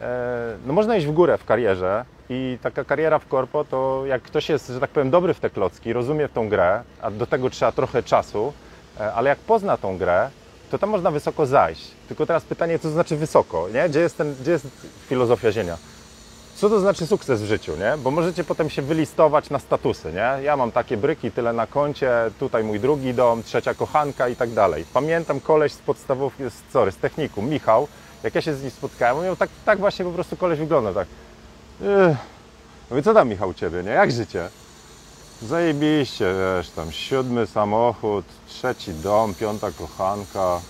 e, 0.00 0.56
no 0.66 0.72
można 0.72 0.96
iść 0.96 1.06
w 1.06 1.12
górę 1.12 1.38
w 1.38 1.44
karierze 1.44 2.04
i 2.28 2.58
taka 2.62 2.84
kariera 2.84 3.18
w 3.18 3.26
korpo 3.26 3.64
to 3.64 4.02
jak 4.06 4.22
ktoś 4.22 4.48
jest, 4.48 4.68
że 4.68 4.80
tak 4.80 4.90
powiem, 4.90 5.10
dobry 5.10 5.34
w 5.34 5.40
te 5.40 5.50
klocki, 5.50 5.92
rozumie 5.92 6.28
tą 6.28 6.48
grę, 6.48 6.82
a 7.02 7.10
do 7.10 7.26
tego 7.26 7.50
trzeba 7.50 7.72
trochę 7.72 8.02
czasu, 8.02 8.52
e, 9.00 9.12
ale 9.12 9.28
jak 9.28 9.38
pozna 9.38 9.76
tą 9.76 9.98
grę, 9.98 10.30
to 10.70 10.78
tam 10.78 10.90
można 10.90 11.10
wysoko 11.10 11.46
zajść. 11.46 11.90
Tylko 12.08 12.26
teraz 12.26 12.44
pytanie, 12.44 12.78
co 12.78 12.82
to 12.82 12.94
znaczy 12.94 13.16
wysoko, 13.16 13.68
nie? 13.74 13.88
Gdzie 13.88 14.00
jest, 14.00 14.18
ten, 14.18 14.34
gdzie 14.40 14.50
jest 14.50 14.66
filozofia 15.08 15.52
zienia? 15.52 15.76
Co 16.56 16.70
to 16.70 16.80
znaczy 16.80 17.06
sukces 17.06 17.42
w 17.42 17.46
życiu, 17.46 17.76
nie? 17.76 17.94
Bo 17.98 18.10
możecie 18.10 18.44
potem 18.44 18.70
się 18.70 18.82
wylistować 18.82 19.50
na 19.50 19.58
statusy, 19.58 20.12
nie? 20.12 20.44
Ja 20.44 20.56
mam 20.56 20.72
takie 20.72 20.96
bryki, 20.96 21.30
tyle 21.30 21.52
na 21.52 21.66
koncie, 21.66 22.10
tutaj 22.38 22.64
mój 22.64 22.80
drugi 22.80 23.14
dom, 23.14 23.42
trzecia 23.42 23.74
kochanka 23.74 24.28
i 24.28 24.36
tak 24.36 24.50
dalej. 24.50 24.84
Pamiętam 24.94 25.40
koleś 25.40 25.72
z 25.72 25.78
podstawówki, 25.78 26.42
sorry, 26.72 26.92
z 26.92 26.96
techniku, 26.96 27.42
Michał, 27.42 27.88
jak 28.22 28.34
ja 28.34 28.40
się 28.40 28.54
z 28.54 28.62
nim 28.62 28.70
spotkałem, 28.70 29.24
miał 29.24 29.36
tak, 29.36 29.50
tak 29.64 29.78
właśnie 29.78 30.04
po 30.04 30.10
prostu 30.10 30.36
koleś 30.36 30.58
wygląda, 30.58 30.92
tak. 30.92 31.08
Ech. 31.82 32.16
Mówię, 32.90 33.02
co 33.02 33.14
tam 33.14 33.28
Michał 33.28 33.54
Ciebie, 33.54 33.82
nie? 33.82 33.90
Jak 33.90 34.12
życie? 34.12 34.48
Zajebiście, 35.42 36.34
wiesz, 36.34 36.70
tam 36.70 36.92
siódmy 36.92 37.46
samochód, 37.46 38.24
trzeci 38.48 38.94
dom, 38.94 39.34
piąta 39.34 39.70
kochanka, 39.72 40.60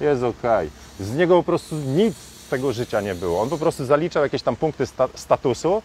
jest 0.00 0.22
okej. 0.22 0.70
Z 1.00 1.16
niego 1.16 1.36
po 1.36 1.42
prostu 1.42 1.74
nic 1.74 2.14
tego 2.54 2.72
życia 2.72 3.00
nie 3.00 3.14
było. 3.14 3.42
On 3.42 3.48
po 3.48 3.58
prostu 3.58 3.84
zaliczał 3.84 4.22
jakieś 4.22 4.42
tam 4.42 4.56
punkty 4.56 4.86
sta 4.86 5.08
statusu 5.14 5.82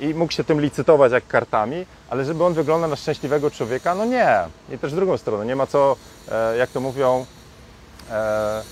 i 0.00 0.14
mógł 0.14 0.32
się 0.32 0.44
tym 0.44 0.60
licytować 0.60 1.12
jak 1.12 1.26
kartami, 1.26 1.86
ale 2.10 2.24
żeby 2.24 2.44
on 2.44 2.54
wyglądał 2.54 2.90
na 2.90 2.96
szczęśliwego 2.96 3.50
człowieka, 3.50 3.94
no 3.94 4.04
nie. 4.04 4.38
I 4.72 4.78
też 4.78 4.92
drugą 4.92 5.16
stronę, 5.16 5.46
nie 5.46 5.56
ma 5.56 5.66
co, 5.66 5.96
e, 6.28 6.56
jak 6.56 6.70
to 6.70 6.80
mówią, 6.80 7.26
e, 8.10 8.62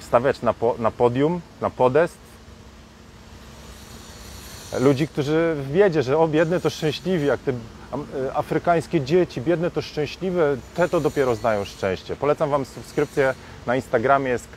stawiać 0.00 0.42
na, 0.42 0.54
po, 0.54 0.74
na 0.78 0.90
podium, 0.90 1.40
na 1.60 1.70
podest 1.70 2.18
ludzi, 4.80 5.08
którzy 5.08 5.56
w 5.56 6.02
że 6.02 6.18
o 6.18 6.28
biedne 6.28 6.60
to 6.60 6.70
szczęśliwi, 6.70 7.26
jak 7.26 7.40
e, 7.48 7.52
afrykańskie 8.34 9.00
dzieci, 9.00 9.40
biedne 9.40 9.70
to 9.70 9.82
szczęśliwe, 9.82 10.56
te 10.74 10.88
to 10.88 11.00
dopiero 11.00 11.34
znają 11.34 11.64
szczęście. 11.64 12.16
Polecam 12.16 12.50
Wam 12.50 12.64
subskrypcję 12.64 13.34
na 13.66 13.76
Instagramie, 13.76 14.30
jest 14.30 14.48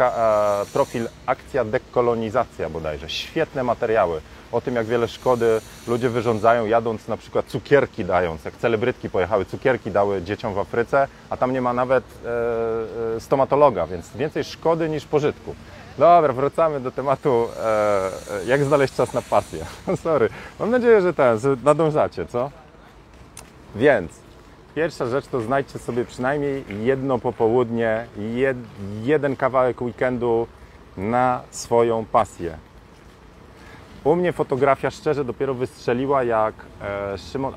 profil 0.74 1.07
Akcja 1.25 1.65
Dekolonizacja 1.65 2.69
bodajże. 2.69 3.10
Świetne 3.10 3.63
materiały 3.63 4.22
o 4.51 4.62
tym, 4.62 4.75
jak 4.75 4.86
wiele 4.86 5.07
szkody 5.07 5.62
ludzie 5.88 6.10
wyrządzają, 6.10 6.65
jadąc 6.65 7.07
na 7.07 7.17
przykład 7.17 7.46
cukierki 7.46 8.05
dając, 8.05 8.46
jak 8.46 8.57
celebrytki 8.57 9.10
pojechały, 9.10 9.46
cukierki 9.46 9.91
dały 9.91 10.22
dzieciom 10.22 10.53
w 10.53 10.60
Afryce, 10.60 11.07
a 11.29 11.38
tam 11.38 11.53
nie 11.53 11.62
ma 11.62 11.74
nawet 11.74 12.03
e, 12.03 13.15
e, 13.15 13.19
stomatologa, 13.19 13.88
więc 13.88 14.10
więcej 14.15 14.43
szkody 14.43 14.89
niż 14.89 15.05
pożytku. 15.05 15.55
Dobra, 15.98 16.34
wracamy 16.34 16.79
do 16.79 16.91
tematu, 16.91 17.48
e, 17.57 17.65
e, 18.41 18.46
jak 18.46 18.63
znaleźć 18.63 18.93
czas 18.93 19.13
na 19.13 19.22
pasję. 19.22 19.65
Sorry, 20.03 20.29
mam 20.60 20.72
nadzieję, 20.72 21.01
że 21.01 21.13
ten, 21.13 21.39
że 21.39 21.55
nadążacie, 21.63 22.25
co? 22.25 22.51
Więc 23.75 24.19
pierwsza 24.75 25.05
rzecz 25.05 25.27
to 25.27 25.41
znajdźcie 25.41 25.79
sobie 25.79 26.05
przynajmniej 26.05 26.63
jedno 26.83 27.19
popołudnie, 27.19 28.05
jed, 28.36 28.57
jeden 29.03 29.36
kawałek 29.36 29.81
weekendu 29.81 30.47
na 30.97 31.41
swoją 31.51 32.05
pasję. 32.05 32.57
U 34.03 34.15
mnie 34.15 34.33
fotografia 34.33 34.91
szczerze 34.91 35.25
dopiero 35.25 35.53
wystrzeliła 35.53 36.24
jak 36.24 36.53
e, 36.81 37.17
Szymon. 37.17 37.53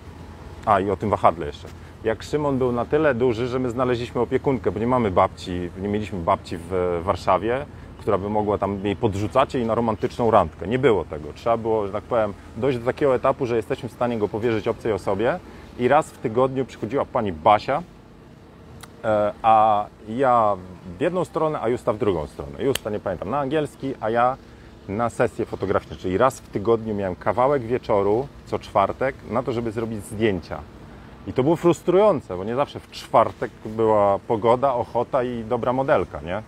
A 0.67 0.81
i 0.81 0.91
o 0.91 0.97
tym 0.97 1.11
wahadle 1.11 1.47
jeszcze. 1.47 1.69
Jak 2.05 2.23
Szymon 2.23 2.59
był 2.59 2.73
na 2.73 2.85
tyle 2.85 3.15
duży, 3.15 3.49
że 3.49 3.59
my 3.59 3.71
znaleźliśmy 3.71 4.21
opiekunkę, 4.21 4.73
bo 4.73 4.81
nie 4.81 4.87
mamy 4.87 5.11
babci, 5.11 5.71
nie 5.83 5.89
mieliśmy 5.89 6.19
babci 6.19 6.57
w 6.71 7.01
Warszawie, 7.05 7.67
która 7.99 8.19
by 8.19 8.31
mogła 8.31 8.59
tam 8.59 8.85
jej 8.85 8.97
podrzucać 8.97 9.55
i 9.55 9.65
na 9.65 9.75
romantyczną 9.75 10.31
randkę. 10.31 10.67
Nie 10.67 10.79
było 10.79 11.05
tego. 11.05 11.33
Trzeba 11.33 11.57
było, 11.57 11.87
że 11.87 11.93
tak 11.93 12.05
powiem, 12.05 12.35
dojść 12.57 12.79
do 12.79 12.85
takiego 12.85 13.15
etapu, 13.15 13.47
że 13.47 13.57
jesteśmy 13.57 13.89
w 13.89 13.93
stanie 13.93 14.19
go 14.19 14.29
powierzyć 14.29 14.69
obcej 14.69 14.93
osobie. 14.93 15.41
I 15.79 15.89
raz 15.89 16.11
w 16.11 16.19
tygodniu 16.19 16.65
przychodziła 16.65 17.05
pani 17.05 17.33
Basia, 17.33 17.83
e, 19.05 19.33
a 19.43 19.87
ja 20.09 20.57
w 20.99 21.01
jedną 21.01 21.25
stronę, 21.25 21.61
a 21.61 21.69
Justa 21.69 21.93
w 21.93 21.99
drugą 21.99 22.27
stronę. 22.27 22.65
Justa, 22.65 22.91
nie 22.91 23.01
pamiętam, 23.01 23.31
na 23.31 23.39
angielski, 23.39 23.95
a 24.01 24.11
ja 24.11 24.37
na 24.89 25.11
sesję 25.11 25.47
fotograficzną. 25.47 25.97
Czyli 25.97 26.19
raz 26.19 26.41
w 26.41 26.49
tygodniu 26.49 26.95
miałem 26.95 27.17
kawałek 27.17 27.63
wieczoru, 27.63 28.29
co 28.47 28.59
czwartek, 28.59 29.15
na 29.31 29.43
to, 29.43 29.53
żeby 29.53 29.73
zrobić 29.73 30.05
zdjęcia. 30.05 30.61
I 31.27 31.33
to 31.33 31.43
było 31.43 31.57
frustrujące, 31.57 32.37
bo 32.37 32.45
nie 32.45 32.57
zawsze 32.57 32.81
w 32.81 32.91
czwartek 32.91 33.51
była 33.67 34.19
pogoda, 34.19 34.75
ochota 34.75 35.23
i 35.23 35.45
dobra 35.45 35.73
modelka, 35.73 36.21
nie? 36.21 36.43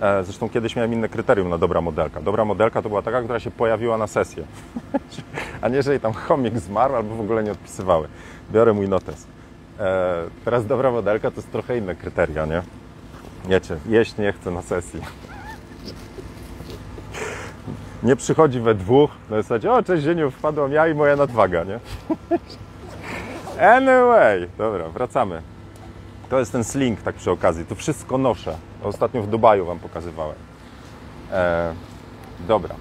E, 0.00 0.24
Zresztą 0.24 0.48
kiedyś 0.48 0.76
miałem 0.76 0.92
inne 0.92 1.08
kryterium 1.08 1.48
na 1.48 1.58
dobra 1.58 1.80
modelka. 1.80 2.20
Dobra 2.20 2.44
modelka 2.44 2.82
to 2.82 2.88
była 2.88 3.02
taka, 3.02 3.22
która 3.22 3.40
się 3.40 3.50
pojawiła 3.50 3.98
na 3.98 4.06
sesję. 4.06 4.44
A 5.62 5.68
nie, 5.68 5.82
że 5.82 5.90
jej 5.90 6.00
tam 6.00 6.12
chomik 6.12 6.58
zmarł 6.58 6.96
albo 6.96 7.14
w 7.14 7.20
ogóle 7.20 7.42
nie 7.42 7.52
odpisywały. 7.52 8.08
Biorę 8.52 8.72
mój 8.72 8.88
notes. 8.88 9.26
E, 9.78 10.22
teraz 10.44 10.66
dobra 10.66 10.90
modelka 10.90 11.30
to 11.30 11.36
jest 11.36 11.52
trochę 11.52 11.78
inne 11.78 11.94
kryteria, 11.94 12.46
nie? 12.46 12.62
Wiecie, 13.48 13.76
jeść 13.86 14.18
nie 14.18 14.32
chcę 14.32 14.50
na 14.50 14.62
sesji. 14.62 15.00
Nie 18.02 18.16
przychodzi 18.16 18.60
we 18.60 18.74
dwóch, 18.74 19.10
na 19.30 19.36
zasadzie, 19.42 19.72
o 19.72 19.82
cześć 19.82 20.04
Zieniu, 20.04 20.30
wpadłam 20.30 20.72
ja 20.72 20.88
i 20.88 20.94
moja 20.94 21.16
nadwaga, 21.16 21.64
nie? 21.64 21.80
Anyway, 23.76 24.48
dobra, 24.58 24.88
wracamy. 24.88 25.42
To 26.30 26.38
jest 26.38 26.52
ten 26.52 26.64
sling, 26.64 27.02
tak 27.02 27.14
przy 27.14 27.30
okazji. 27.30 27.66
To 27.66 27.74
wszystko 27.74 28.18
noszę. 28.18 28.56
Ostatnio 28.82 29.22
w 29.22 29.26
Dubaju 29.26 29.66
Wam 29.66 29.78
pokazywałem. 29.78 30.36
E, 31.32 31.74
dobra. 32.48 32.74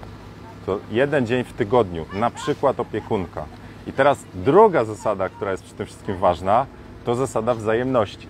To 0.66 0.80
jeden 0.92 1.28
dzień 1.28 1.44
w 1.44 1.54
tygodniu, 1.54 2.06
na 2.14 2.30
przykład 2.30 2.80
opiekunka. 2.80 3.46
I 3.88 3.94
teraz 3.94 4.20
druga 4.34 4.86
zasada, 4.86 5.30
która 5.30 5.52
jest 5.52 5.64
przy 5.64 5.74
tym 5.74 5.86
wszystkim 5.86 6.18
ważna, 6.18 6.66
to 7.06 7.16
zasada 7.16 7.54
wzajemności. 7.54 8.28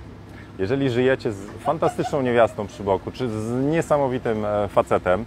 Jeżeli 0.59 0.89
żyjecie 0.89 1.31
z 1.31 1.47
fantastyczną 1.59 2.21
niewiastą 2.21 2.67
przy 2.67 2.83
boku, 2.83 3.11
czy 3.11 3.29
z 3.29 3.65
niesamowitym 3.65 4.45
e, 4.45 4.67
facetem, 4.67 5.25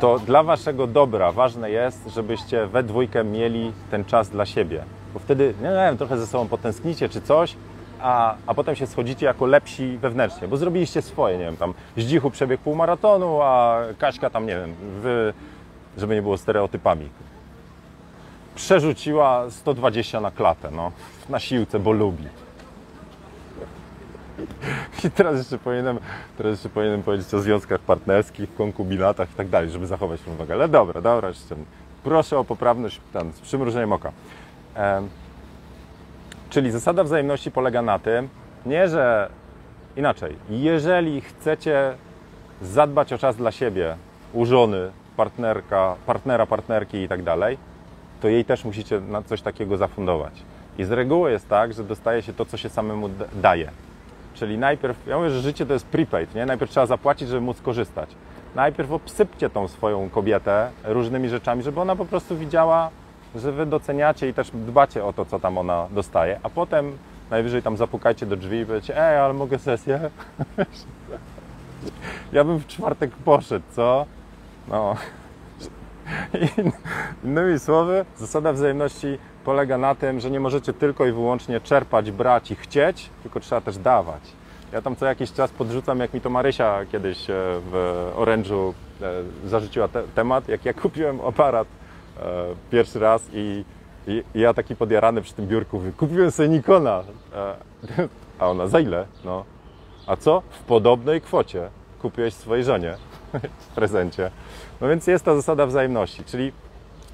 to 0.00 0.18
dla 0.18 0.42
Waszego 0.42 0.86
dobra 0.86 1.32
ważne 1.32 1.70
jest, 1.70 2.08
żebyście 2.14 2.66
we 2.66 2.82
dwójkę 2.82 3.24
mieli 3.24 3.72
ten 3.90 4.04
czas 4.04 4.30
dla 4.30 4.46
siebie. 4.46 4.84
bo 5.14 5.20
wtedy, 5.20 5.54
nie 5.62 5.70
wiem, 5.70 5.96
trochę 5.96 6.18
ze 6.18 6.26
sobą 6.26 6.48
potęsknicie 6.48 7.08
czy 7.08 7.20
coś, 7.20 7.56
a, 8.00 8.34
a 8.46 8.54
potem 8.54 8.76
się 8.76 8.86
schodzicie 8.86 9.26
jako 9.26 9.46
lepsi 9.46 9.98
wewnętrznie, 9.98 10.48
bo 10.48 10.56
zrobiliście 10.56 11.02
swoje, 11.02 11.38
nie 11.38 11.44
wiem, 11.44 11.56
tam 11.56 11.74
Zdzichu 11.96 12.30
przebiegł 12.30 12.62
półmaratonu, 12.62 13.42
a 13.42 13.78
Kaśka 13.98 14.30
tam, 14.30 14.46
nie 14.46 14.56
wiem, 14.56 14.74
wy, 15.00 15.34
żeby 15.96 16.14
nie 16.14 16.22
było 16.22 16.38
stereotypami, 16.38 17.08
przerzuciła 18.54 19.50
120 19.50 20.20
na 20.20 20.30
klatę, 20.30 20.70
no, 20.70 20.92
na 21.28 21.38
siłce, 21.38 21.78
bo 21.78 21.92
lubi. 21.92 22.24
I 25.04 25.10
teraz 25.10 25.38
jeszcze 25.38 25.58
powinienem, 25.58 25.98
teraz 26.36 26.52
jeszcze 26.52 26.68
powinienem 26.68 27.02
powiedzieć 27.02 27.34
o 27.34 27.40
związkach 27.40 27.80
partnerskich, 27.80 28.54
konkubinatach 28.54 29.30
i 29.30 29.34
tak 29.34 29.48
dalej, 29.48 29.70
żeby 29.70 29.86
zachować 29.86 30.20
równowagę. 30.26 30.54
Ale 30.54 30.68
dobra, 30.68 31.00
dobra, 31.00 31.28
jeszcze 31.28 31.56
proszę 32.04 32.38
o 32.38 32.44
poprawność 32.44 33.00
tam, 33.12 33.32
z 33.32 33.40
przymrużeniem 33.40 33.92
oka. 33.92 34.12
Em, 34.74 35.08
czyli 36.50 36.70
zasada 36.70 37.04
wzajemności 37.04 37.50
polega 37.50 37.82
na 37.82 37.98
tym, 37.98 38.28
nie 38.66 38.88
że 38.88 39.28
inaczej, 39.96 40.36
jeżeli 40.50 41.20
chcecie 41.20 41.94
zadbać 42.62 43.12
o 43.12 43.18
czas 43.18 43.36
dla 43.36 43.52
siebie, 43.52 43.96
u 44.32 44.46
żony, 44.46 44.90
partnerka, 45.16 45.96
partnera, 46.06 46.46
partnerki 46.46 46.98
i 46.98 47.08
tak 47.08 47.22
dalej, 47.22 47.58
to 48.20 48.28
jej 48.28 48.44
też 48.44 48.64
musicie 48.64 49.00
na 49.00 49.22
coś 49.22 49.42
takiego 49.42 49.76
zafundować. 49.76 50.32
I 50.78 50.84
z 50.84 50.90
reguły 50.90 51.30
jest 51.30 51.48
tak, 51.48 51.72
że 51.72 51.84
dostaje 51.84 52.22
się 52.22 52.32
to, 52.32 52.44
co 52.44 52.56
się 52.56 52.68
samemu 52.68 53.08
da- 53.08 53.24
daje. 53.34 53.70
Czyli 54.34 54.58
najpierw, 54.58 55.06
ja 55.06 55.16
mówię, 55.18 55.30
że 55.30 55.40
życie 55.40 55.66
to 55.66 55.72
jest 55.72 55.86
prepaid, 55.86 56.34
nie? 56.34 56.46
Najpierw 56.46 56.70
trzeba 56.70 56.86
zapłacić, 56.86 57.28
żeby 57.28 57.40
móc 57.40 57.60
korzystać. 57.60 58.08
Najpierw 58.54 58.92
obsypcie 58.92 59.50
tą 59.50 59.68
swoją 59.68 60.10
kobietę 60.10 60.70
różnymi 60.84 61.28
rzeczami, 61.28 61.62
żeby 61.62 61.80
ona 61.80 61.96
po 61.96 62.04
prostu 62.04 62.36
widziała, 62.36 62.90
że 63.34 63.52
wy 63.52 63.66
doceniacie 63.66 64.28
i 64.28 64.34
też 64.34 64.50
dbacie 64.54 65.04
o 65.04 65.12
to, 65.12 65.24
co 65.24 65.40
tam 65.40 65.58
ona 65.58 65.86
dostaje, 65.90 66.40
a 66.42 66.48
potem 66.50 66.98
najwyżej 67.30 67.62
tam 67.62 67.76
zapukajcie 67.76 68.26
do 68.26 68.36
drzwi 68.36 68.58
i 68.58 68.66
powiecie, 68.66 69.08
ej, 69.08 69.18
ale 69.18 69.34
mogę 69.34 69.58
sesję? 69.58 70.10
ja 72.32 72.44
bym 72.44 72.58
w 72.58 72.66
czwartek 72.66 73.10
poszedł, 73.10 73.64
co? 73.70 74.06
No. 74.68 74.96
In- 76.58 76.72
Innymi 77.24 77.58
słowy, 77.58 78.04
zasada 78.16 78.52
wzajemności 78.52 79.18
polega 79.44 79.78
na 79.78 79.94
tym, 79.94 80.20
że 80.20 80.30
nie 80.30 80.40
możecie 80.40 80.72
tylko 80.72 81.06
i 81.06 81.12
wyłącznie 81.12 81.60
czerpać, 81.60 82.10
brać 82.10 82.50
i 82.50 82.56
chcieć, 82.56 83.10
tylko 83.22 83.40
trzeba 83.40 83.60
też 83.60 83.78
dawać. 83.78 84.22
Ja 84.72 84.82
tam 84.82 84.96
co 84.96 85.06
jakiś 85.06 85.32
czas 85.32 85.50
podrzucam, 85.50 86.00
jak 86.00 86.14
mi 86.14 86.20
to 86.20 86.30
Marysia 86.30 86.80
kiedyś 86.92 87.30
e, 87.30 87.34
w 87.70 88.04
Orange'u 88.16 88.72
e, 89.02 89.48
zarzuciła 89.48 89.88
te, 89.88 90.02
temat, 90.02 90.48
jak 90.48 90.64
ja 90.64 90.72
kupiłem 90.82 91.20
aparat 91.20 91.68
pierwszy 92.70 92.98
raz 92.98 93.22
i, 93.32 93.64
i, 94.06 94.22
ja 94.34 94.54
taki 94.54 94.76
podjarany 94.76 95.22
przy 95.22 95.34
tym 95.34 95.46
biurku, 95.46 95.82
kupiłem 95.96 96.30
sobie 96.30 96.48
Nikona. 96.48 97.02
E, 97.34 97.54
a 98.38 98.48
ona, 98.48 98.66
za 98.66 98.80
ile? 98.80 99.06
No. 99.24 99.44
A 100.06 100.16
co? 100.16 100.42
W 100.50 100.62
podobnej 100.62 101.20
kwocie 101.20 101.68
kupiłeś 102.02 102.34
swojej 102.34 102.64
żonie 102.64 102.94
w 103.58 103.74
prezencie. 103.74 104.30
No 104.80 104.88
więc 104.88 105.06
jest 105.06 105.24
ta 105.24 105.34
zasada 105.34 105.66
wzajemności, 105.66 106.24
czyli 106.24 106.52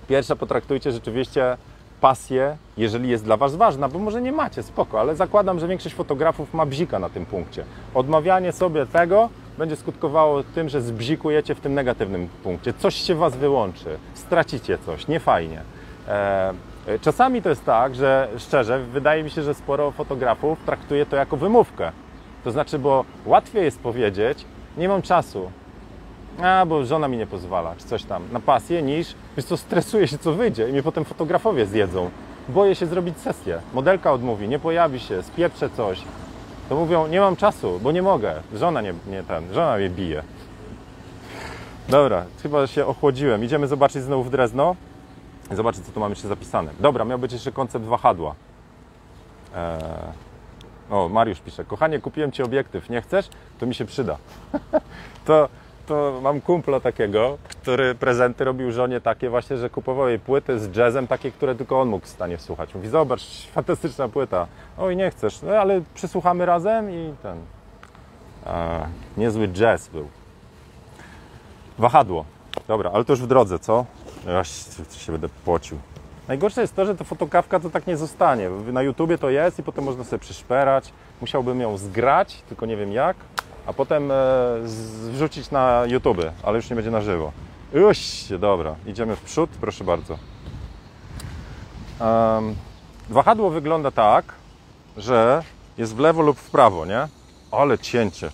pierwsza 0.08 0.37
potraktujcie 0.37 0.92
rzeczywiście 0.92 1.56
pasję, 2.00 2.56
jeżeli 2.76 3.08
jest 3.08 3.25
dla 3.25 3.37
Was 3.37 3.56
ważna, 3.56 3.88
bo 3.88 3.99
może 3.99 4.23
nie 4.23 4.32
macie, 4.32 4.62
spoko, 4.62 5.00
ale 5.00 5.16
zakładam, 5.16 5.61
że 5.61 5.68
większość 5.68 5.94
fotografów 5.94 6.54
ma 6.54 6.66
bzika 6.66 6.99
na 6.99 7.08
tym 7.08 7.26
punkcie. 7.26 7.64
Odmawianie 7.94 8.52
sobie 8.52 8.87
tego 8.87 9.28
będzie 9.58 9.76
skutkowało 9.76 10.42
tym, 10.42 10.68
że 10.68 10.82
zbzikujecie 10.82 11.54
w 11.54 11.61
tym 11.61 11.75
negatywnym 11.75 12.28
punkcie. 12.42 12.73
Coś 12.73 12.94
się 12.94 13.14
Was 13.14 13.37
wyłączy, 13.37 13.99
stracicie 14.14 14.78
coś, 14.78 15.08
niefajnie. 15.08 15.62
E, 16.08 16.54
czasami 17.00 17.42
to 17.42 17.49
jest 17.49 17.64
tak, 17.64 17.94
że 17.94 18.28
szczerze, 18.38 18.78
wydaje 18.78 19.23
mi 19.25 19.30
się, 19.30 19.42
że 19.42 19.54
sporo 19.54 19.90
fotografów 19.90 20.58
traktuje 20.66 21.06
to 21.06 21.16
jako 21.16 21.37
wymówkę. 21.37 21.92
To 22.44 22.50
znaczy, 22.50 22.78
bo 22.78 23.04
łatwiej 23.26 23.64
jest 23.64 23.80
powiedzieć, 23.80 24.44
nie 24.76 24.88
mam 24.88 25.02
czasu, 25.02 25.50
a, 26.42 26.66
bo 26.66 26.84
żona 26.84 27.08
mi 27.08 27.16
nie 27.16 27.26
pozwala, 27.26 27.75
czy 27.78 27.84
coś 27.84 28.04
tam, 28.04 28.23
na 28.32 28.40
pasję, 28.40 28.82
niż, 28.82 29.14
wiesz 29.37 29.46
co, 29.46 29.56
stresuję 29.56 30.08
się, 30.08 30.18
co 30.18 30.32
wyjdzie 30.32 30.68
i 30.68 30.73
mnie 30.73 30.82
potem 30.82 31.04
fotografowie 31.04 31.66
zjedzą. 31.66 32.11
Boję 32.48 32.74
się 32.74 32.87
zrobić 32.87 33.18
sesję. 33.18 33.61
Modelka 33.74 34.12
odmówi, 34.12 34.48
nie 34.48 34.59
pojawi 34.59 35.00
się, 35.00 35.22
spieprzę 35.22 35.70
coś. 35.70 36.02
To 36.68 36.77
mówią, 36.77 37.07
nie 37.07 37.20
mam 37.20 37.37
czasu, 37.37 37.81
bo 37.83 37.92
nie 37.92 38.03
mogę. 38.03 38.35
Żona 38.55 38.81
nie, 38.81 38.94
nie 39.07 39.22
ten, 39.22 39.55
żona 39.55 39.77
mnie 39.77 39.90
bije. 39.90 40.22
Dobra, 41.88 42.24
chyba 42.42 42.66
się 42.66 42.87
ochłodziłem. 42.87 43.44
Idziemy 43.44 43.66
zobaczyć 43.66 44.03
znowu 44.03 44.22
w 44.22 44.31
Drezno. 44.31 44.77
Zobaczyć, 45.50 45.87
co 45.87 45.92
tu 45.92 46.00
mamy 46.00 46.12
jeszcze 46.12 46.29
zapisane. 46.29 46.70
Dobra, 46.81 47.05
miał 47.05 47.18
być 47.18 47.33
jeszcze 47.33 47.53
koncept 47.53 47.85
wahadła. 47.85 48.35
Eee... 49.57 50.24
O, 50.90 51.09
Mariusz 51.09 51.40
pisze, 51.40 51.64
kochanie, 51.64 51.98
kupiłem 51.98 52.33
Ci 52.33 52.42
obiektyw, 52.42 52.90
nie 52.90 53.03
chcesz? 53.03 53.29
To 53.59 53.66
mi 53.66 53.74
się 53.74 53.85
przyda. 53.85 54.16
to, 55.27 55.48
to 55.87 56.20
mam 56.23 56.40
kumpla 56.40 56.81
takiego, 56.81 57.38
który 57.49 57.94
prezenty 57.94 58.44
robił 58.44 58.73
żonie 58.73 59.01
takie 59.01 59.31
właśnie, 59.31 59.57
że 59.57 59.70
kupował 59.70 60.09
jej 60.09 60.18
płyty 60.18 60.59
z 60.59 60.77
jazzem, 60.77 61.07
takie, 61.07 61.31
które 61.31 61.55
tylko 61.55 61.81
on 61.81 61.88
mógł 61.88 62.07
w 62.07 62.09
stanie 62.09 62.38
słuchać. 62.38 62.75
Mówi, 62.75 62.88
zobacz, 62.88 63.23
fantastyczna 63.55 64.09
płyta. 64.09 64.47
Oj, 64.79 64.97
nie 64.97 65.11
chcesz, 65.11 65.42
no 65.42 65.53
ale 65.53 65.81
przysłuchamy 65.94 66.47
razem 66.47 66.90
i 66.90 67.14
ten... 67.23 67.38
A, 68.47 68.87
niezły 69.16 69.49
jazz 69.49 69.88
był. 69.88 70.09
Wahadło. 71.79 72.25
Dobra, 72.68 72.90
ale 72.94 73.05
to 73.05 73.12
już 73.12 73.23
w 73.23 73.27
drodze, 73.27 73.59
co? 73.59 73.85
Aż 74.40 74.51
się 74.99 75.12
będę 75.12 75.29
pocił. 75.44 75.79
Najgorsze 76.29 76.61
jest 76.61 76.77
to, 76.77 76.87
że 76.87 76.94
ta 76.94 77.05
fotokawka 77.05 77.61
to 77.61 77.70
tak 77.70 77.87
nie 77.87 77.97
zostanie. 77.97 78.51
Na 78.51 78.83
YouTubie 78.83 79.18
to 79.18 79.31
jest 79.31 79.59
i 79.59 79.62
potem 79.62 79.85
można 79.85 80.05
sobie 80.05 80.20
przyszperać. 80.20 80.92
Musiałbym 81.20 81.61
ją 81.61 81.77
zgrać, 81.77 82.42
tylko 82.49 82.66
nie 82.66 82.77
wiem 82.77 82.92
jak, 82.92 83.16
a 83.66 83.72
potem 83.72 84.11
e, 84.11 84.14
wrzucić 85.11 85.50
na 85.50 85.83
YouTube, 85.87 86.22
ale 86.42 86.57
już 86.57 86.70
nie 86.70 86.77
będzie 86.77 86.90
na 86.90 87.00
żywo. 87.00 87.33
Uś, 87.90 88.24
dobra, 88.38 88.74
idziemy 88.87 89.16
w 89.16 89.20
przód, 89.20 89.50
proszę 89.61 89.85
bardzo. 89.85 90.18
Em, 92.00 92.55
wahadło 93.11 93.50
wygląda 93.50 93.90
tak, 93.90 94.24
że 94.96 95.42
jest 95.79 95.96
w 95.96 95.98
lewo 95.98 96.22
lub 96.22 96.38
w 96.38 96.50
prawo, 96.50 96.87
nie? 96.87 97.09
Ale 97.53 97.79
cięcie. 97.79 98.31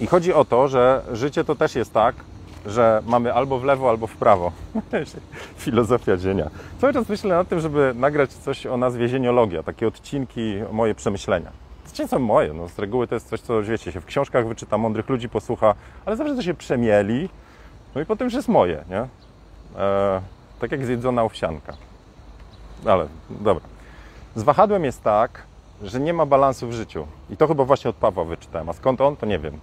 I 0.00 0.06
chodzi 0.06 0.32
o 0.32 0.44
to, 0.44 0.68
że 0.68 1.02
życie 1.12 1.44
to 1.44 1.54
też 1.54 1.74
jest 1.74 1.92
tak, 1.92 2.14
że 2.66 3.02
mamy 3.06 3.34
albo 3.34 3.58
w 3.58 3.64
lewo, 3.64 3.90
albo 3.90 4.06
w 4.06 4.16
prawo. 4.16 4.52
Filozofia 5.58 6.16
dzienia. 6.16 6.50
Cały 6.80 6.92
czas 6.92 7.08
myślę 7.08 7.34
nad 7.34 7.48
tym, 7.48 7.60
żeby 7.60 7.92
nagrać 7.96 8.32
coś 8.32 8.66
o 8.66 8.76
nazwie 8.76 9.08
zieniologia, 9.08 9.62
takie 9.62 9.86
odcinki, 9.86 10.54
moje 10.72 10.94
przemyślenia. 10.94 11.65
Nie 11.98 12.08
są 12.08 12.18
moje, 12.18 12.52
no, 12.52 12.68
z 12.68 12.78
reguły 12.78 13.06
to 13.06 13.14
jest 13.14 13.28
coś, 13.28 13.40
co 13.40 13.62
wiecie, 13.62 13.92
się 13.92 14.00
w 14.00 14.04
książkach 14.04 14.48
wyczyta, 14.48 14.78
mądrych 14.78 15.08
ludzi 15.08 15.28
posłucha, 15.28 15.74
ale 16.06 16.16
zawsze 16.16 16.36
to 16.36 16.42
się 16.42 16.54
przemieli, 16.54 17.28
no 17.94 18.00
i 18.00 18.06
potem 18.06 18.24
już 18.24 18.34
jest 18.34 18.48
moje, 18.48 18.84
nie? 18.90 19.06
E, 19.80 20.20
tak 20.60 20.72
jak 20.72 20.86
zjedzona 20.86 21.22
owsianka. 21.22 21.72
Ale, 22.86 23.06
dobra. 23.30 23.64
Z 24.34 24.42
wahadłem 24.42 24.84
jest 24.84 25.02
tak, 25.02 25.42
że 25.82 26.00
nie 26.00 26.14
ma 26.14 26.26
balansu 26.26 26.68
w 26.68 26.72
życiu. 26.72 27.06
I 27.30 27.36
to 27.36 27.46
chyba 27.46 27.64
właśnie 27.64 27.90
od 27.90 27.96
Pawła 27.96 28.24
wyczytałem. 28.24 28.68
A 28.68 28.72
skąd 28.72 29.00
on, 29.00 29.16
to 29.16 29.26
nie 29.26 29.38
wiem. 29.38 29.58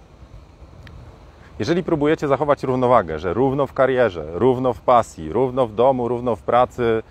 Jeżeli 1.58 1.82
próbujecie 1.82 2.28
zachować 2.28 2.62
równowagę, 2.62 3.18
że 3.18 3.34
równo 3.34 3.66
w 3.66 3.72
karierze, 3.72 4.26
równo 4.32 4.72
w 4.72 4.80
pasji, 4.80 5.32
równo 5.32 5.66
w 5.66 5.74
domu, 5.74 6.08
równo 6.08 6.36
w 6.36 6.42
pracy, 6.42 7.02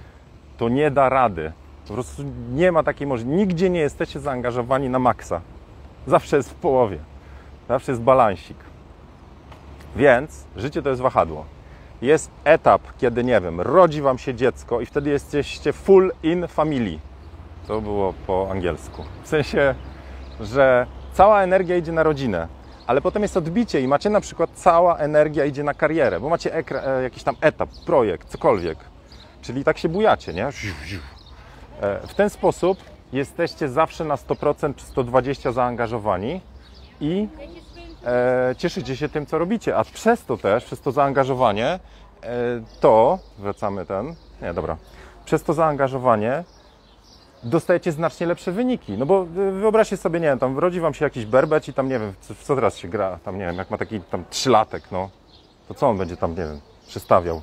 to 0.57 0.69
nie 0.69 0.91
da 0.91 1.09
rady. 1.09 1.51
Po 1.88 1.93
prostu 1.93 2.24
nie 2.52 2.72
ma 2.72 2.84
takiej 2.84 3.08
możliwości. 3.08 3.38
Nigdzie 3.38 3.69
nie 3.69 3.80
jesteście 3.80 4.19
zaangażowani 4.19 4.89
na 4.89 5.00
maksa. 5.00 5.41
Zawsze 6.08 6.38
jest 6.38 6.50
w 6.50 6.54
połowie. 6.56 6.98
Zawsze 7.67 7.91
jest 7.91 8.02
balansik. 8.02 8.58
Więc 9.96 10.43
życie 10.56 10.82
to 10.82 10.89
jest 10.89 11.02
wahadło. 11.02 11.46
Jest 12.02 12.32
etap, 12.43 12.82
kiedy, 12.98 13.24
nie 13.24 13.41
wiem, 13.41 13.62
rodzi 13.62 14.02
wam 14.02 14.17
się 14.17 14.36
dziecko 14.36 14.82
i 14.82 14.86
wtedy 14.86 15.10
jesteście 15.10 15.74
full 15.74 16.12
in 16.24 16.48
family. 16.48 17.00
To 17.67 17.82
było 17.82 18.13
po 18.28 18.48
angielsku. 18.52 19.04
W 19.24 19.28
sensie, 19.28 19.76
że 20.41 20.88
cała 21.13 21.41
energia 21.43 21.78
idzie 21.78 21.91
na 21.91 22.04
rodzinę, 22.04 22.48
ale 22.88 23.02
potem 23.02 23.22
jest 23.22 23.38
odbicie 23.38 23.82
i 23.82 23.88
macie 23.88 24.10
na 24.10 24.22
przykład 24.22 24.50
cała 24.54 24.98
energia 24.98 25.46
idzie 25.46 25.63
na 25.63 25.74
karierę, 25.74 26.19
bo 26.19 26.30
macie 26.30 26.56
e, 26.56 27.04
jakiś 27.04 27.24
tam 27.24 27.36
etap, 27.41 27.69
projekt, 27.86 28.28
cokolwiek. 28.28 28.78
Czyli 29.41 29.63
tak 29.63 29.78
się 29.78 29.89
bujacie, 29.89 30.34
nie? 30.34 30.52
E, 31.84 32.08
W 32.08 32.13
ten 32.13 32.30
sposób 32.30 32.78
jesteście 33.13 33.69
zawsze 33.69 34.06
na 34.06 34.15
100% 34.15 34.76
czy 34.76 34.86
120% 34.86 35.54
zaangażowani 35.54 36.41
i 37.02 37.28
e, 38.06 38.56
cieszycie 38.58 38.98
się 38.98 39.10
tym, 39.10 39.26
co 39.26 39.38
robicie. 39.38 39.78
A 39.78 39.84
przez 39.84 40.26
to 40.26 40.38
też, 40.38 40.65
przez 40.65 40.82
to 40.82 40.91
zaangażowanie, 40.91 41.67
e, 41.67 41.80
to, 42.80 43.19
wracamy 43.38 43.86
ten, 43.86 44.15
nie, 44.41 44.54
dobra, 44.54 44.78
przez 45.26 45.43
to 45.43 45.54
zaangażowanie 45.54 46.43
dostajecie 47.43 47.91
znacznie 47.91 48.28
lepsze 48.28 48.52
wyniki. 48.52 48.98
No 48.98 49.06
bo 49.06 49.26
wyobraźcie 49.60 49.98
sobie, 49.98 50.19
nie 50.19 50.28
wiem, 50.28 50.39
tam 50.39 50.60
rodzi 50.60 50.80
wam 50.80 50.93
się 50.93 51.06
jakiś 51.06 51.26
berbeć 51.26 51.69
i 51.69 51.74
tam, 51.74 51.89
nie 51.89 52.00
wiem, 52.00 52.13
co, 52.22 52.36
co 52.36 52.56
teraz 52.56 52.78
się 52.78 52.88
gra, 52.88 53.19
tam, 53.24 53.38
nie 53.38 53.46
wiem, 53.46 53.56
jak 53.56 53.69
ma 53.69 53.78
taki 53.78 54.02
tam 54.02 54.26
trzylatek, 54.30 54.84
no, 54.91 55.10
to 55.67 55.74
co 55.74 55.89
on 55.89 55.98
będzie 55.98 56.17
tam, 56.17 56.32
nie 56.32 56.43
wiem, 56.43 56.60
przystawiał? 56.88 57.41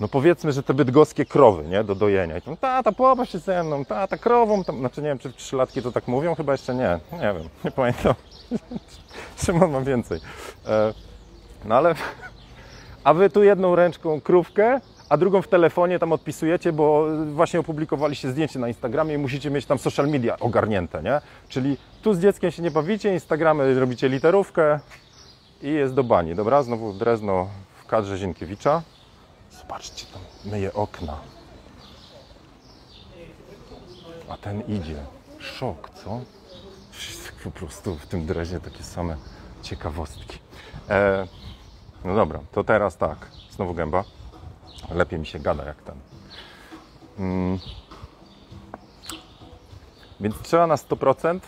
No 0.00 0.08
powiedzmy, 0.08 0.52
że 0.52 0.62
te 0.62 0.74
bydgoskie 0.74 1.24
krowy, 1.24 1.68
nie, 1.68 1.84
do 1.84 1.94
dojenia. 1.94 2.38
I 2.38 2.42
tam, 2.42 2.56
tata, 2.56 2.92
popatrz 2.92 3.32
się 3.32 3.38
ze 3.38 3.62
mną, 3.62 3.84
tata, 3.84 4.16
krową, 4.16 4.64
tam, 4.64 4.78
znaczy 4.78 5.02
nie 5.02 5.08
wiem, 5.08 5.18
czy 5.18 5.32
trzylatki 5.32 5.82
to 5.82 5.92
tak 5.92 6.08
mówią, 6.08 6.34
chyba 6.34 6.52
jeszcze 6.52 6.74
nie, 6.74 7.00
nie 7.12 7.34
wiem, 7.34 7.48
nie 7.64 7.70
pamiętam. 7.70 8.14
Szymon 9.44 9.70
ma 9.70 9.80
więcej. 9.80 10.20
E, 10.66 10.94
no 11.64 11.74
ale, 11.74 11.94
a 13.04 13.14
wy 13.14 13.30
tu 13.30 13.42
jedną 13.42 13.76
ręczką 13.76 14.20
krówkę, 14.20 14.80
a 15.08 15.16
drugą 15.16 15.42
w 15.42 15.48
telefonie 15.48 15.98
tam 15.98 16.12
odpisujecie, 16.12 16.72
bo 16.72 17.06
właśnie 17.32 17.60
opublikowaliście 17.60 18.30
zdjęcie 18.30 18.58
na 18.58 18.68
Instagramie 18.68 19.14
i 19.14 19.18
musicie 19.18 19.50
mieć 19.50 19.66
tam 19.66 19.78
social 19.78 20.08
media 20.08 20.38
ogarnięte, 20.38 21.02
nie? 21.02 21.20
Czyli 21.48 21.76
tu 22.02 22.14
z 22.14 22.20
dzieckiem 22.20 22.50
się 22.50 22.62
nie 22.62 22.70
bawicie, 22.70 23.12
Instagramy 23.12 23.80
robicie 23.80 24.08
literówkę 24.08 24.80
i 25.62 25.70
jest 25.70 25.94
do 25.94 26.04
bani. 26.04 26.34
Dobra, 26.34 26.62
znowu 26.62 26.92
Drezno 26.92 27.48
w 27.84 27.86
kadrze 27.86 28.18
Zienkiewicza. 28.18 28.82
Zobaczcie, 29.66 30.06
tam 30.06 30.22
myje 30.52 30.72
okna. 30.72 31.20
A 34.28 34.36
ten 34.36 34.60
idzie. 34.60 35.04
Szok, 35.38 35.90
co? 35.90 36.20
Po 37.44 37.50
prostu 37.50 37.94
w 37.94 38.06
tym 38.06 38.26
drezie 38.26 38.60
takie 38.60 38.82
same 38.82 39.16
ciekawostki. 39.62 40.38
E, 40.88 41.26
no 42.04 42.14
dobra, 42.14 42.40
to 42.52 42.64
teraz 42.64 42.96
tak. 42.96 43.18
Znowu 43.50 43.74
gęba. 43.74 44.04
Lepiej 44.90 45.18
mi 45.18 45.26
się 45.26 45.38
gada 45.38 45.64
jak 45.64 45.82
ten. 45.82 45.94
Mm. 47.18 47.58
Więc 50.20 50.38
trzeba 50.42 50.66
na 50.66 50.76
100%, 50.76 51.40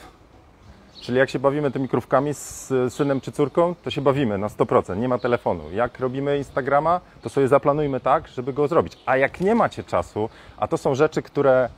czyli 1.00 1.18
jak 1.18 1.30
się 1.30 1.38
bawimy 1.38 1.70
tymi 1.70 1.88
krówkami 1.88 2.34
z 2.34 2.72
synem 2.88 3.20
czy 3.20 3.32
córką, 3.32 3.74
to 3.82 3.90
się 3.90 4.00
bawimy 4.00 4.38
na 4.38 4.48
100%, 4.48 4.96
nie 4.96 5.08
ma 5.08 5.18
telefonu. 5.18 5.62
Jak 5.72 6.00
robimy 6.00 6.38
Instagrama, 6.38 7.00
to 7.22 7.28
sobie 7.28 7.48
zaplanujmy 7.48 8.00
tak, 8.00 8.28
żeby 8.28 8.52
go 8.52 8.68
zrobić. 8.68 8.98
A 9.06 9.16
jak 9.16 9.40
nie 9.40 9.54
macie 9.54 9.84
czasu, 9.84 10.30
a 10.56 10.68
to 10.68 10.78
są 10.78 10.94
rzeczy, 10.94 11.22
które 11.22 11.68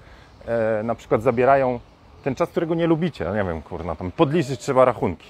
e, 0.46 0.82
na 0.82 0.94
przykład 0.94 1.22
zabierają 1.22 1.80
ten 2.24 2.34
czas, 2.34 2.48
którego 2.48 2.74
nie 2.74 2.86
lubicie, 2.86 3.24
nie 3.24 3.44
wiem, 3.44 3.62
kurna, 3.62 3.96
tam 3.96 4.10
podliczyć 4.10 4.60
trzeba 4.60 4.84
rachunki. 4.84 5.28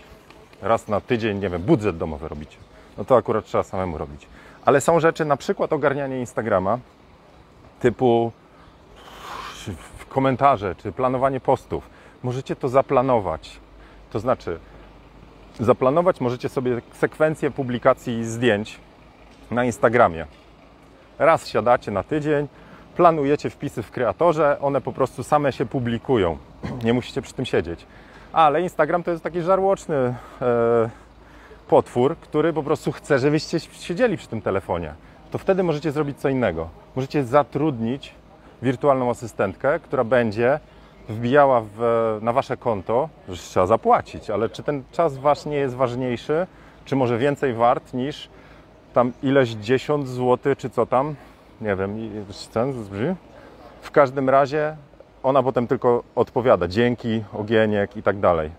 Raz 0.63 0.89
na 0.89 1.01
tydzień, 1.01 1.39
nie 1.39 1.49
wiem, 1.49 1.63
budżet 1.63 1.97
domowy 1.97 2.29
robicie. 2.29 2.57
No 2.99 3.05
to 3.05 3.17
akurat 3.17 3.45
trzeba 3.45 3.65
samemu 3.65 3.99
robić. 3.99 4.27
Ale 4.65 4.81
są 4.81 5.01
rzeczy, 5.01 5.25
na 5.25 5.37
przykład 5.37 5.73
ogarnianie 5.73 6.21
Instagrama, 6.21 6.79
typu 7.81 8.33
komentarze 10.09 10.75
czy 10.75 10.93
planowanie 10.93 11.41
postów. 11.41 11.91
Możecie 12.23 12.57
to 12.57 12.69
zaplanować. 12.69 13.61
To 14.11 14.21
znaczy, 14.21 14.59
zaplanować 15.61 16.21
możecie 16.21 16.49
sobie 16.49 16.81
sekwencję 16.93 17.51
publikacji 17.51 18.25
zdjęć 18.25 18.81
na 19.51 19.65
Instagramie. 19.65 20.27
Raz 21.19 21.47
siadacie 21.47 21.91
na 21.91 22.03
tydzień, 22.03 22.49
planujecie 22.97 23.51
wpisy 23.51 23.83
w 23.83 23.91
kreatorze, 23.91 24.57
one 24.61 24.81
po 24.81 24.93
prostu 24.93 25.23
same 25.23 25.53
się 25.53 25.67
publikują. 25.67 26.39
Nie 26.85 26.93
musicie 26.93 27.23
przy 27.23 27.33
tym 27.33 27.45
siedzieć. 27.45 27.87
Ale 28.33 28.63
Instagram 28.63 29.03
to 29.03 29.11
jest 29.11 29.23
taki 29.23 29.43
żarłoczny 29.43 30.15
e, 30.43 30.91
potwór, 31.69 32.17
który 32.17 32.53
po 32.53 32.63
prostu 32.63 32.93
chce, 32.93 33.19
żebyście 33.19 33.61
siedzieli 33.61 34.17
przy 34.17 34.29
tym 34.29 34.43
telefonie. 34.43 34.95
To 35.31 35.39
wtedy 35.39 35.63
możecie 35.63 35.93
zrobić 35.93 36.19
co 36.19 36.29
innego. 36.29 36.69
Możecie 36.97 37.25
zatrudnić 37.25 38.15
wirtualną 38.63 39.11
asystentkę, 39.11 39.81
która 39.81 40.05
będzie 40.05 40.61
wbijała 41.09 41.63
w, 41.77 42.19
na 42.23 42.33
wasze 42.33 42.57
konto, 42.57 43.09
że 43.29 43.37
trzeba 43.37 43.67
zapłacić, 43.67 44.31
ale 44.31 44.49
czy 44.49 44.63
ten 44.63 44.83
czas 44.93 45.19
wasz 45.19 45.47
nie 45.47 45.57
jest 45.57 45.75
ważniejszy, 45.75 46.47
czy 46.85 46.97
może 46.97 47.19
więcej 47.19 47.55
wart 47.55 47.95
niż 47.95 48.29
tam 48.93 49.13
ileś 49.23 49.51
10 49.51 50.09
zł, 50.09 50.55
czy 50.59 50.71
co 50.71 50.87
tam, 50.87 51.15
nie 51.61 51.77
wiem, 51.77 52.11
ten 52.53 52.75
W 53.83 53.91
każdym 53.91 54.29
razie 54.29 54.77
ona 55.23 55.43
potem 55.43 55.67
tylko 55.67 56.03
odpowiada 56.15 56.69
dzięki, 56.69 57.25
ogieniek 57.33 57.97
i 57.97 58.03
tak 58.03 58.21
dalej. 58.21 58.51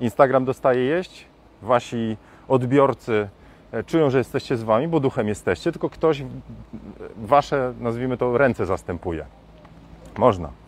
Instagram 0.00 0.44
dostaje 0.44 0.84
jeść, 0.84 1.26
wasi 1.62 2.16
odbiorcy 2.48 3.28
e, 3.72 3.84
czują, 3.84 4.10
że 4.10 4.18
jesteście 4.18 4.56
z 4.56 4.62
wami, 4.62 4.88
bo 4.88 5.00
duchem 5.00 5.28
jesteście, 5.28 5.72
tylko 5.72 5.90
ktoś 5.90 6.22
wasze, 7.16 7.74
nazwijmy 7.80 8.16
to, 8.16 8.38
ręce 8.38 8.66
zastępuje. 8.66 9.26
Można. 10.18 10.63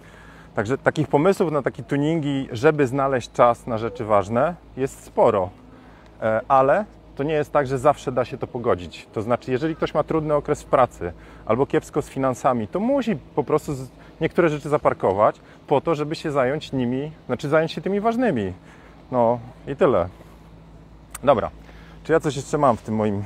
Także 0.57 0.79
takich 0.79 1.09
pomysłów 1.09 1.53
na 1.53 1.62
takie 1.62 1.83
tuningi, 1.83 2.49
żeby 2.53 2.87
znaleźć 2.87 3.33
czas 3.33 3.66
na 3.66 3.79
rzeczy 3.79 4.05
ważne, 4.05 4.55
jest 4.77 5.05
sporo. 5.05 5.51
E, 6.23 6.40
ale 6.49 6.85
to 7.16 7.23
nie 7.23 7.35
jest 7.35 7.53
tak, 7.53 7.66
że 7.66 7.79
zawsze 7.79 8.12
da 8.12 8.25
się 8.25 8.38
to 8.38 8.47
pogodzić. 8.47 9.07
To 9.12 9.23
znaczy, 9.23 9.53
jeżeli 9.53 9.77
ktoś 9.77 9.95
ma 9.95 10.03
trudny 10.03 10.35
okres 10.35 10.62
w 10.62 10.64
pracy 10.64 11.12
albo 11.47 11.66
kiepsko 11.66 12.03
z 12.03 12.09
finansami, 12.09 12.69
to 12.69 12.81
musi 12.81 13.16
po 13.16 13.45
prostu 13.45 13.73
niektóre 14.21 14.49
rzeczy 14.49 14.69
zaparkować 14.69 15.40
po 15.66 15.81
to, 15.81 15.95
żeby 15.95 16.14
się 16.14 16.31
zająć 16.31 16.73
nimi, 16.73 17.12
znaczy 17.27 17.49
zająć 17.49 17.73
się 17.73 17.81
tymi 17.81 18.01
ważnymi. 18.01 18.53
No 19.12 19.38
i 19.66 19.77
tyle. 19.77 20.09
Dobra. 21.25 21.51
Czy 22.05 22.12
ja 22.12 22.21
coś 22.21 22.37
jeszcze 22.37 22.59
mam 22.59 22.77
w 22.77 22.83
tym 22.83 22.95
moim 22.95 23.25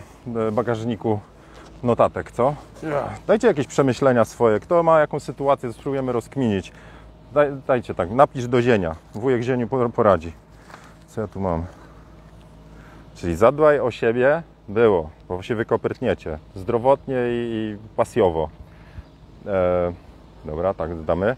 e, 0.48 0.52
bagażniku 0.52 1.20
notatek, 1.82 2.32
co? 2.32 2.54
Dajcie 3.26 3.48
jakieś 3.48 3.66
przemyślenia 3.66 4.24
swoje. 4.24 4.60
Kto 4.60 4.82
ma 4.82 5.00
jakąś 5.00 5.22
sytuację, 5.22 5.72
spróbujemy 5.72 6.12
rozkminić. 6.12 6.72
Daj, 7.32 7.52
dajcie 7.66 7.94
tak, 7.94 8.10
napisz 8.10 8.48
do 8.48 8.62
zienia. 8.62 8.96
Wujek 9.14 9.42
zieniu 9.42 9.68
poradzi. 9.94 10.32
Co 11.06 11.20
ja 11.20 11.28
tu 11.28 11.40
mam? 11.40 11.64
Czyli 13.14 13.36
zadbaj 13.36 13.80
o 13.80 13.90
siebie 13.90 14.42
było, 14.68 15.10
bo 15.28 15.42
się 15.42 15.54
wykoprytniecie. 15.54 16.38
Zdrowotnie 16.54 17.16
i, 17.28 17.76
pasjowo. 17.96 18.48
E, 19.46 19.92
dobra, 20.44 20.74
tak 20.74 21.02
damy. 21.02 21.36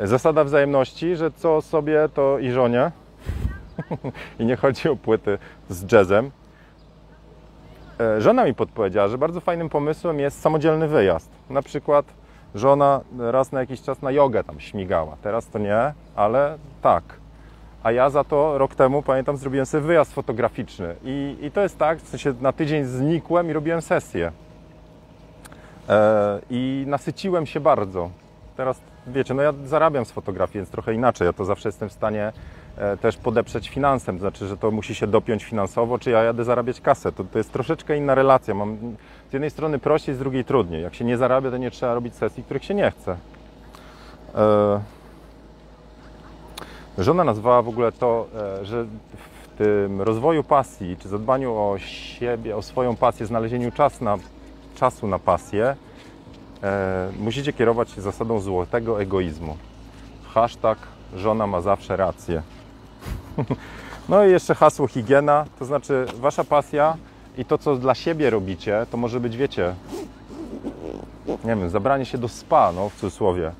Zasada 0.00 0.44
wzajemności, 0.44 1.16
że 1.16 1.30
co 1.30 1.62
sobie, 1.62 2.08
to 2.14 2.38
i 2.38 2.50
żonie. 2.50 2.90
I 4.40 4.46
nie 4.46 4.56
chodzi 4.56 4.88
o 4.88 4.96
płyty 4.96 5.38
z 5.70 5.92
jazzem. 5.92 6.30
E, 8.00 8.20
żona 8.20 8.44
mi 8.44 8.54
podpowiedziała, 8.54 9.08
że 9.08 9.18
bardzo 9.18 9.40
fajnym 9.40 9.68
pomysłem 9.68 10.20
jest 10.20 10.40
samodzielny 10.40 10.88
wyjazd. 10.88 11.30
Na 11.50 11.62
przykład 11.62 12.06
żona 12.58 13.00
raz 13.18 13.52
na 13.52 13.60
jakiś 13.60 13.82
czas 13.82 14.02
na 14.02 14.10
jogę 14.10 14.44
tam 14.44 14.60
śmigała. 14.60 15.16
Teraz 15.22 15.46
to 15.46 15.58
nie, 15.58 15.92
ale 16.16 16.58
tak. 16.82 17.04
A 17.82 17.92
ja 17.92 18.10
za 18.10 18.24
to 18.24 18.58
rok 18.58 18.74
temu, 18.74 19.02
pamiętam, 19.02 19.36
zrobiłem 19.36 19.66
sobie 19.66 19.84
wyjazd 19.84 20.14
fotograficzny. 20.14 20.94
I, 21.04 21.36
i 21.42 21.50
to 21.50 21.60
jest 21.60 21.78
tak, 21.78 21.98
w 21.98 22.08
sensie 22.08 22.34
na 22.40 22.52
tydzień 22.52 22.84
znikłem 22.84 23.50
i 23.50 23.52
robiłem 23.52 23.82
sesję. 23.82 24.32
E, 25.88 26.40
I 26.50 26.84
nasyciłem 26.86 27.46
się 27.46 27.60
bardzo. 27.60 28.10
Teraz, 28.56 28.80
wiecie, 29.06 29.34
no 29.34 29.42
ja 29.42 29.52
zarabiam 29.64 30.04
z 30.04 30.10
fotografii, 30.10 30.58
więc 30.58 30.70
trochę 30.70 30.94
inaczej. 30.94 31.26
Ja 31.26 31.32
to 31.32 31.44
zawsze 31.44 31.68
jestem 31.68 31.88
w 31.88 31.92
stanie 31.92 32.32
E, 32.78 32.96
też 32.96 33.16
podeprzeć 33.16 33.68
finansem, 33.68 34.18
znaczy, 34.18 34.46
że 34.46 34.56
to 34.56 34.70
musi 34.70 34.94
się 34.94 35.06
dopiąć 35.06 35.44
finansowo, 35.44 35.98
czy 35.98 36.10
ja 36.10 36.22
jadę 36.22 36.44
zarabiać 36.44 36.80
kasę. 36.80 37.12
To, 37.12 37.24
to 37.24 37.38
jest 37.38 37.52
troszeczkę 37.52 37.96
inna 37.96 38.14
relacja. 38.14 38.54
Mam 38.54 38.96
jednej 39.36 39.50
strony 39.50 39.78
prościej, 39.78 40.14
z 40.14 40.18
drugiej 40.18 40.44
trudniej. 40.44 40.82
Jak 40.82 40.94
się 40.94 41.04
nie 41.04 41.16
zarabia, 41.16 41.50
to 41.50 41.56
nie 41.56 41.70
trzeba 41.70 41.94
robić 41.94 42.14
sesji, 42.14 42.42
których 42.42 42.64
się 42.64 42.74
nie 42.74 42.90
chce. 42.90 43.16
E, 44.34 44.80
żona 46.98 47.24
nazwała 47.24 47.62
w 47.62 47.68
ogóle 47.68 47.92
to, 47.92 48.26
e, 48.60 48.64
że 48.64 48.84
w 48.84 49.58
tym 49.58 50.02
rozwoju 50.02 50.44
pasji, 50.44 50.96
czy 50.96 51.08
zadbaniu 51.08 51.54
o 51.54 51.78
siebie, 51.78 52.56
o 52.56 52.62
swoją 52.62 52.96
pasję, 52.96 53.26
znalezieniu 53.26 53.72
czas 53.72 54.00
na, 54.00 54.18
czasu 54.74 55.06
na 55.06 55.18
pasję, 55.18 55.76
musicie 57.20 57.52
kierować 57.52 57.90
się 57.90 58.00
zasadą 58.00 58.40
złotego 58.40 59.02
egoizmu. 59.02 59.56
Hashtag 60.34 60.78
żona 61.16 61.46
ma 61.46 61.60
zawsze 61.60 61.96
rację. 61.96 62.42
No 64.08 64.24
i 64.24 64.30
jeszcze 64.30 64.54
hasło 64.54 64.86
higiena, 64.86 65.44
to 65.58 65.64
znaczy 65.64 66.06
wasza 66.20 66.44
pasja 66.44 66.96
i 67.38 67.44
to, 67.44 67.58
co 67.58 67.76
dla 67.76 67.94
siebie 67.94 68.30
robicie, 68.30 68.86
to 68.90 68.96
może 68.96 69.20
być, 69.20 69.36
wiecie, 69.36 69.74
nie 71.26 71.56
wiem, 71.56 71.70
zabranie 71.70 72.04
się 72.04 72.18
do 72.18 72.28
spa, 72.28 72.72
no 72.72 72.88
w 72.88 72.94
cudzysłowie, 72.94 73.52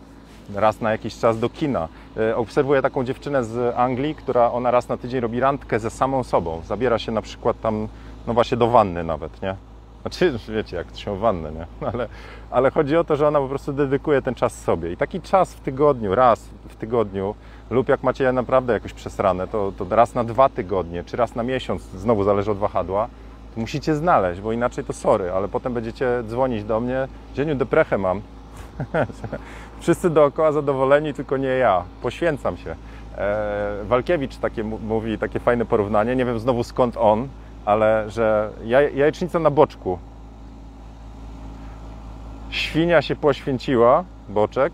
raz 0.54 0.80
na 0.80 0.92
jakiś 0.92 1.18
czas 1.18 1.38
do 1.38 1.48
kina. 1.48 1.88
E, 2.16 2.36
obserwuję 2.36 2.82
taką 2.82 3.04
dziewczynę 3.04 3.44
z 3.44 3.76
Anglii, 3.76 4.14
która 4.14 4.52
ona 4.52 4.70
raz 4.70 4.88
na 4.88 4.96
tydzień 4.96 5.20
robi 5.20 5.40
randkę 5.40 5.80
ze 5.80 5.90
samą 5.90 6.24
sobą. 6.24 6.62
Zabiera 6.66 6.98
się 6.98 7.12
na 7.12 7.22
przykład 7.22 7.60
tam, 7.60 7.88
no 8.26 8.34
właśnie 8.34 8.56
do 8.56 8.68
wanny 8.68 9.04
nawet, 9.04 9.42
nie? 9.42 9.56
Znaczy, 10.02 10.38
wiecie, 10.56 10.76
jak 10.76 10.86
się 10.96 11.18
wannę, 11.18 11.52
nie? 11.52 11.66
Ale, 11.92 12.08
ale 12.50 12.70
chodzi 12.70 12.96
o 12.96 13.04
to, 13.04 13.16
że 13.16 13.28
ona 13.28 13.40
po 13.40 13.48
prostu 13.48 13.72
dedykuje 13.72 14.22
ten 14.22 14.34
czas 14.34 14.62
sobie. 14.62 14.92
I 14.92 14.96
taki 14.96 15.20
czas 15.20 15.54
w 15.54 15.60
tygodniu, 15.60 16.14
raz 16.14 16.48
w 16.68 16.76
tygodniu, 16.76 17.34
lub 17.70 17.88
jak 17.88 18.02
macie 18.02 18.32
naprawdę 18.32 18.72
jakoś 18.72 18.92
przesrane, 18.92 19.48
to, 19.48 19.72
to 19.78 19.86
raz 19.90 20.14
na 20.14 20.24
dwa 20.24 20.48
tygodnie, 20.48 21.04
czy 21.04 21.16
raz 21.16 21.34
na 21.34 21.42
miesiąc, 21.42 21.82
znowu 21.82 22.24
zależy 22.24 22.50
od 22.50 22.58
wahadła, 22.58 23.08
to 23.08 23.25
musicie 23.56 23.94
znaleźć, 23.94 24.40
bo 24.40 24.52
inaczej 24.52 24.84
to 24.84 24.92
sorry, 24.92 25.30
ale 25.30 25.48
potem 25.48 25.74
będziecie 25.74 26.22
dzwonić 26.28 26.64
do 26.64 26.80
mnie, 26.80 27.08
dzieniu 27.34 27.54
deprechę 27.54 27.98
mam. 27.98 28.20
Wszyscy 29.80 30.10
dookoła 30.10 30.52
zadowoleni, 30.52 31.14
tylko 31.14 31.36
nie 31.36 31.48
ja. 31.48 31.84
Poświęcam 32.02 32.56
się. 32.56 32.76
E, 33.18 33.84
Walkiewicz 33.84 34.36
takie 34.36 34.64
mówi, 34.64 35.18
takie 35.18 35.40
fajne 35.40 35.64
porównanie, 35.64 36.16
nie 36.16 36.24
wiem 36.24 36.38
znowu 36.38 36.64
skąd 36.64 36.96
on, 36.96 37.28
ale 37.64 38.10
że 38.10 38.50
jaj, 38.64 38.96
jajecznica 38.96 39.38
na 39.38 39.50
boczku. 39.50 39.98
świnia 42.50 43.02
się 43.02 43.16
poświęciła, 43.16 44.04
boczek, 44.28 44.72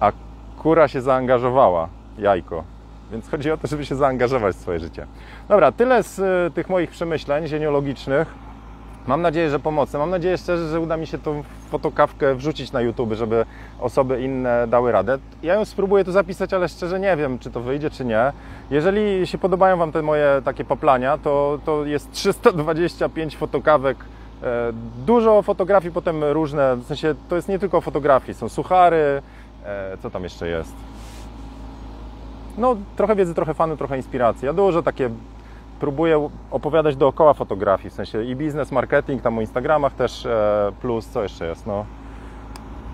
a 0.00 0.12
kura 0.58 0.88
się 0.88 1.00
zaangażowała, 1.00 1.88
jajko. 2.18 2.64
Więc 3.12 3.30
chodzi 3.30 3.50
o 3.50 3.56
to, 3.56 3.66
żeby 3.66 3.86
się 3.86 3.96
zaangażować 3.96 4.56
w 4.56 4.58
swoje 4.58 4.78
życie. 4.78 5.06
Dobra, 5.48 5.72
tyle 5.72 6.02
z 6.02 6.18
y, 6.18 6.54
tych 6.54 6.68
moich 6.68 6.90
przemyśleń 6.90 7.46
zieniologicznych. 7.46 8.34
Mam 9.06 9.22
nadzieję, 9.22 9.50
że 9.50 9.58
pomocne. 9.58 9.98
Mam 9.98 10.10
nadzieję 10.10 10.38
szczerze, 10.38 10.68
że 10.68 10.80
uda 10.80 10.96
mi 10.96 11.06
się 11.06 11.18
tą 11.18 11.42
fotokawkę 11.70 12.34
wrzucić 12.34 12.72
na 12.72 12.80
YouTube, 12.80 13.12
żeby 13.12 13.46
osoby 13.80 14.22
inne 14.22 14.66
dały 14.68 14.92
radę. 14.92 15.18
Ja 15.42 15.54
ją 15.54 15.64
spróbuję 15.64 16.04
tu 16.04 16.12
zapisać, 16.12 16.54
ale 16.54 16.68
szczerze 16.68 17.00
nie 17.00 17.16
wiem, 17.16 17.38
czy 17.38 17.50
to 17.50 17.60
wyjdzie, 17.60 17.90
czy 17.90 18.04
nie. 18.04 18.32
Jeżeli 18.70 19.26
się 19.26 19.38
podobają 19.38 19.76
Wam 19.76 19.92
te 19.92 20.02
moje 20.02 20.42
takie 20.44 20.64
paplania, 20.64 21.18
to, 21.18 21.58
to 21.64 21.84
jest 21.84 22.12
325 22.12 23.36
fotokawek. 23.36 23.96
E, 24.42 24.72
dużo 25.06 25.42
fotografii, 25.42 25.94
potem 25.94 26.24
różne, 26.24 26.76
w 26.76 26.84
sensie 26.84 27.14
to 27.28 27.36
jest 27.36 27.48
nie 27.48 27.58
tylko 27.58 27.80
fotografii, 27.80 28.34
są 28.34 28.48
suchary, 28.48 29.22
e, 29.64 29.96
co 30.02 30.10
tam 30.10 30.22
jeszcze 30.22 30.48
jest? 30.48 30.95
No, 32.58 32.76
trochę 32.96 33.16
wiedzy, 33.16 33.34
trochę 33.34 33.54
fanu, 33.54 33.76
trochę 33.76 33.96
inspiracji. 33.96 34.46
Ja 34.46 34.52
dużo 34.52 34.82
takie 34.82 35.10
próbuję 35.80 36.28
opowiadać 36.50 36.96
dookoła 36.96 37.34
fotografii, 37.34 37.90
w 37.90 37.92
sensie 37.92 38.24
i 38.24 38.36
biznes, 38.36 38.72
marketing, 38.72 39.22
tam 39.22 39.38
o 39.38 39.40
Instagramach 39.40 39.94
też 39.94 40.26
e, 40.26 40.72
plus, 40.80 41.06
co 41.06 41.22
jeszcze 41.22 41.46
jest, 41.46 41.66
no, 41.66 41.84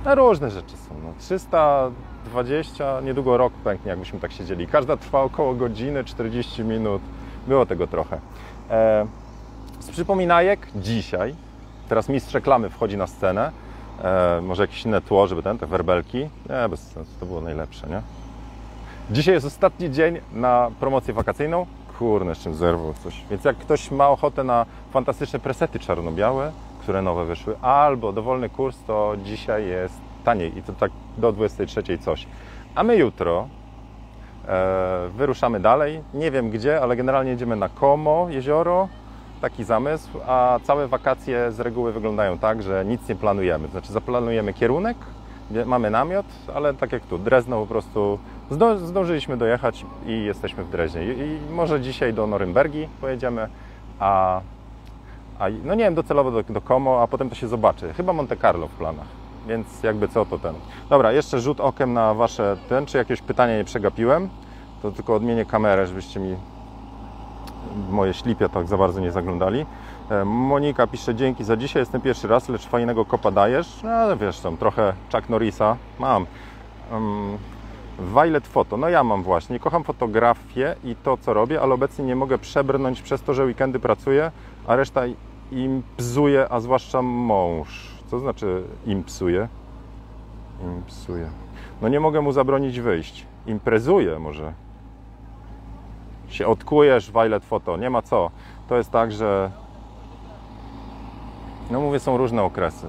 no 0.05 0.15
różne 0.15 0.51
rzeczy 0.51 0.77
są, 0.77 0.95
no, 1.05 1.13
320, 1.19 3.01
niedługo 3.01 3.37
rok 3.37 3.53
pęknie, 3.53 3.91
jakbyśmy 3.91 4.21
tak 4.21 4.33
siedzieli. 4.33 4.67
Każda 4.67 4.97
trwa 4.97 5.23
około 5.23 5.55
godziny, 5.55 6.05
40 6.05 6.65
minut, 6.65 7.03
było 7.47 7.67
tego 7.67 7.87
trochę. 7.87 8.19
E, 8.71 9.07
z 9.81 9.91
przypominajek 9.91 10.67
dzisiaj, 10.77 11.35
teraz 11.89 12.09
mistrz 12.09 12.35
reklamy 12.35 12.71
wchodzi 12.71 12.97
na 12.97 13.07
scenę, 13.07 13.53
e, 14.05 14.41
może 14.43 14.63
jakieś 14.63 14.85
inne 14.85 15.01
tło, 15.01 15.27
żeby 15.27 15.43
ten, 15.43 15.59
te 15.59 15.67
werbelki, 15.67 16.19
nie, 16.19 16.69
bez 16.69 16.81
sensu, 16.81 17.13
to 17.21 17.27
było 17.27 17.41
najlepsze, 17.41 17.87
nie? 17.87 18.22
Dzisiaj 19.11 19.35
jest 19.35 19.47
ostatni 19.47 19.91
dzień 19.91 20.21
na 20.33 20.71
promocję 20.81 21.15
wakacyjną, 21.15 21.67
kurne, 21.99 22.35
z 22.35 22.39
czym 22.39 22.55
zerwał 22.55 22.95
coś. 22.95 23.25
Więc 23.31 23.45
jak 23.45 23.57
ktoś 23.57 23.91
ma 23.91 24.09
ochotę 24.09 24.45
na 24.45 24.67
fantastyczne 24.91 25.39
presety 25.39 25.79
czarno-białe, 25.79 26.53
które 26.81 27.03
nowe 27.03 27.25
wyszły, 27.25 27.59
albo 27.63 28.13
dowolny 28.13 28.49
kurs, 28.49 28.77
to 28.87 29.15
dzisiaj 29.25 29.67
jest 29.67 29.95
taniej 30.25 30.59
i 30.59 30.63
to 30.63 30.73
tak 30.73 30.91
do 31.19 31.33
23 31.33 31.99
coś. 31.99 32.27
A 32.75 32.83
my 32.83 32.97
jutro 32.97 33.49
e, 34.49 35.09
wyruszamy 35.17 35.61
dalej. 35.61 36.03
Nie 36.15 36.31
wiem 36.31 36.51
gdzie, 36.51 36.81
ale 36.81 36.97
generalnie 36.97 37.31
jedziemy 37.31 37.57
na 37.57 37.69
Como, 37.69 38.27
jezioro. 38.31 38.89
Taki 39.41 39.65
zamysł, 39.65 40.09
a 40.27 40.59
całe 40.63 40.89
wakacje 40.89 41.53
z 41.53 41.61
reguły 41.61 41.93
wyglądają 41.93 42.39
tak, 42.39 42.63
że 42.63 42.85
nic 42.85 43.09
nie 43.09 43.15
planujemy. 43.15 43.69
Znaczy 43.69 43.93
zaplanujemy 43.93 44.53
kierunek, 44.55 44.97
mamy 45.67 45.91
namiot, 45.91 46.27
ale 46.55 46.75
tak 46.75 46.93
jak 46.93 47.03
tu, 47.03 47.19
Drezno 47.19 47.61
po 47.61 47.67
prostu 47.67 48.19
zdo, 48.53 48.79
zdążyliśmy 48.79 49.37
dojechać 49.37 49.87
i 50.07 50.25
jesteśmy 50.25 50.65
w 50.65 50.71
Dreźnie. 50.71 51.05
I, 51.05 51.19
I, 51.19 51.53
może 51.53 51.81
dzisiaj 51.81 52.15
do 52.15 52.27
Norymbergi 52.27 52.89
pojedziemy, 53.01 53.49
a, 53.99 54.41
a 55.39 55.45
no 55.65 55.75
nie 55.75 55.85
wiem, 55.85 55.95
docelowo 55.95 56.31
do, 56.31 56.43
do 56.43 56.61
Como, 56.61 57.03
a 57.03 57.07
potem 57.07 57.29
to 57.29 57.35
się 57.35 57.49
zobaczy. 57.49 57.93
Chyba 57.93 58.13
Monte 58.13 58.37
Carlo 58.37 58.69
w 58.69 58.71
planach, 58.71 59.07
więc 59.47 59.83
jakby 59.83 60.09
co 60.09 60.25
to 60.25 60.39
ten. 60.39 60.55
Dobra, 60.91 61.13
jeszcze 61.13 61.41
rzut 61.41 61.61
okiem 61.61 61.93
na 61.93 62.15
Wasze 62.15 62.57
ten, 62.69 62.87
czy 62.87 62.99
jakieś 62.99 63.23
pytania 63.23 63.57
nie 63.57 63.65
przegapiłem, 63.65 64.29
to 64.83 64.91
tylko 64.91 65.15
odmienię 65.15 65.45
kamerę, 65.45 65.87
żebyście 65.87 66.21
mi 66.21 66.37
moje 67.91 68.15
ślipia 68.15 68.49
tak 68.49 68.67
za 68.67 68.77
bardzo 68.77 69.01
nie 69.01 69.13
zaglądali. 69.13 69.67
E, 70.11 70.25
Monika 70.25 70.87
pisze, 70.87 71.15
dzięki 71.15 71.45
za 71.45 71.57
dzisiaj, 71.57 71.83
jestem 71.83 72.01
pierwszy 72.01 72.29
raz, 72.29 72.49
lecz 72.49 72.67
fajnego 72.67 73.05
kopa 73.05 73.31
dajesz. 73.31 73.83
No 73.83 73.91
ale 73.91 74.17
wiesz, 74.17 74.41
tam 74.41 74.57
trochę 74.57 74.93
Chuck 75.13 75.29
Norrisa 75.29 75.77
mam. 75.99 76.27
Violet 78.03 78.47
Photo, 78.47 78.77
no 78.77 78.89
ja 78.89 79.05
mam 79.05 79.23
właśnie, 79.23 79.59
kocham 79.61 79.85
fotografię 79.85 80.77
i 80.85 80.97
to 80.97 81.17
co 81.17 81.35
robię, 81.35 81.61
ale 81.61 81.75
obecnie 81.75 82.05
nie 82.05 82.17
mogę 82.17 82.39
przebrnąć 82.39 83.03
przez 83.03 83.23
to, 83.23 83.35
że 83.35 83.45
weekendy 83.45 83.79
pracuję, 83.79 84.31
a 84.67 84.77
reszta 84.77 85.01
im 85.53 85.83
psuje, 85.97 86.47
a 86.51 86.61
zwłaszcza 86.61 87.03
mąż. 87.03 87.93
Co 88.07 88.19
znaczy 88.19 88.63
im 88.87 89.05
psuje? 89.05 89.49
Im 90.63 90.83
psuje. 90.87 91.31
No 91.83 91.89
nie 91.89 92.01
mogę 92.01 92.21
mu 92.21 92.33
zabronić 92.33 92.81
wyjść. 92.81 93.27
Imprezuje 93.47 94.19
może. 94.19 94.53
Się 96.29 96.47
odkujesz, 96.47 97.13
Violet 97.13 97.45
Photo, 97.45 97.77
nie 97.77 97.91
ma 97.91 98.03
co. 98.03 98.31
To 98.69 98.77
jest 98.77 98.91
tak, 98.91 99.13
że 99.13 99.51
no 101.71 101.81
mówię, 101.81 102.01
są 102.01 102.17
różne 102.17 102.43
okresy. 102.43 102.87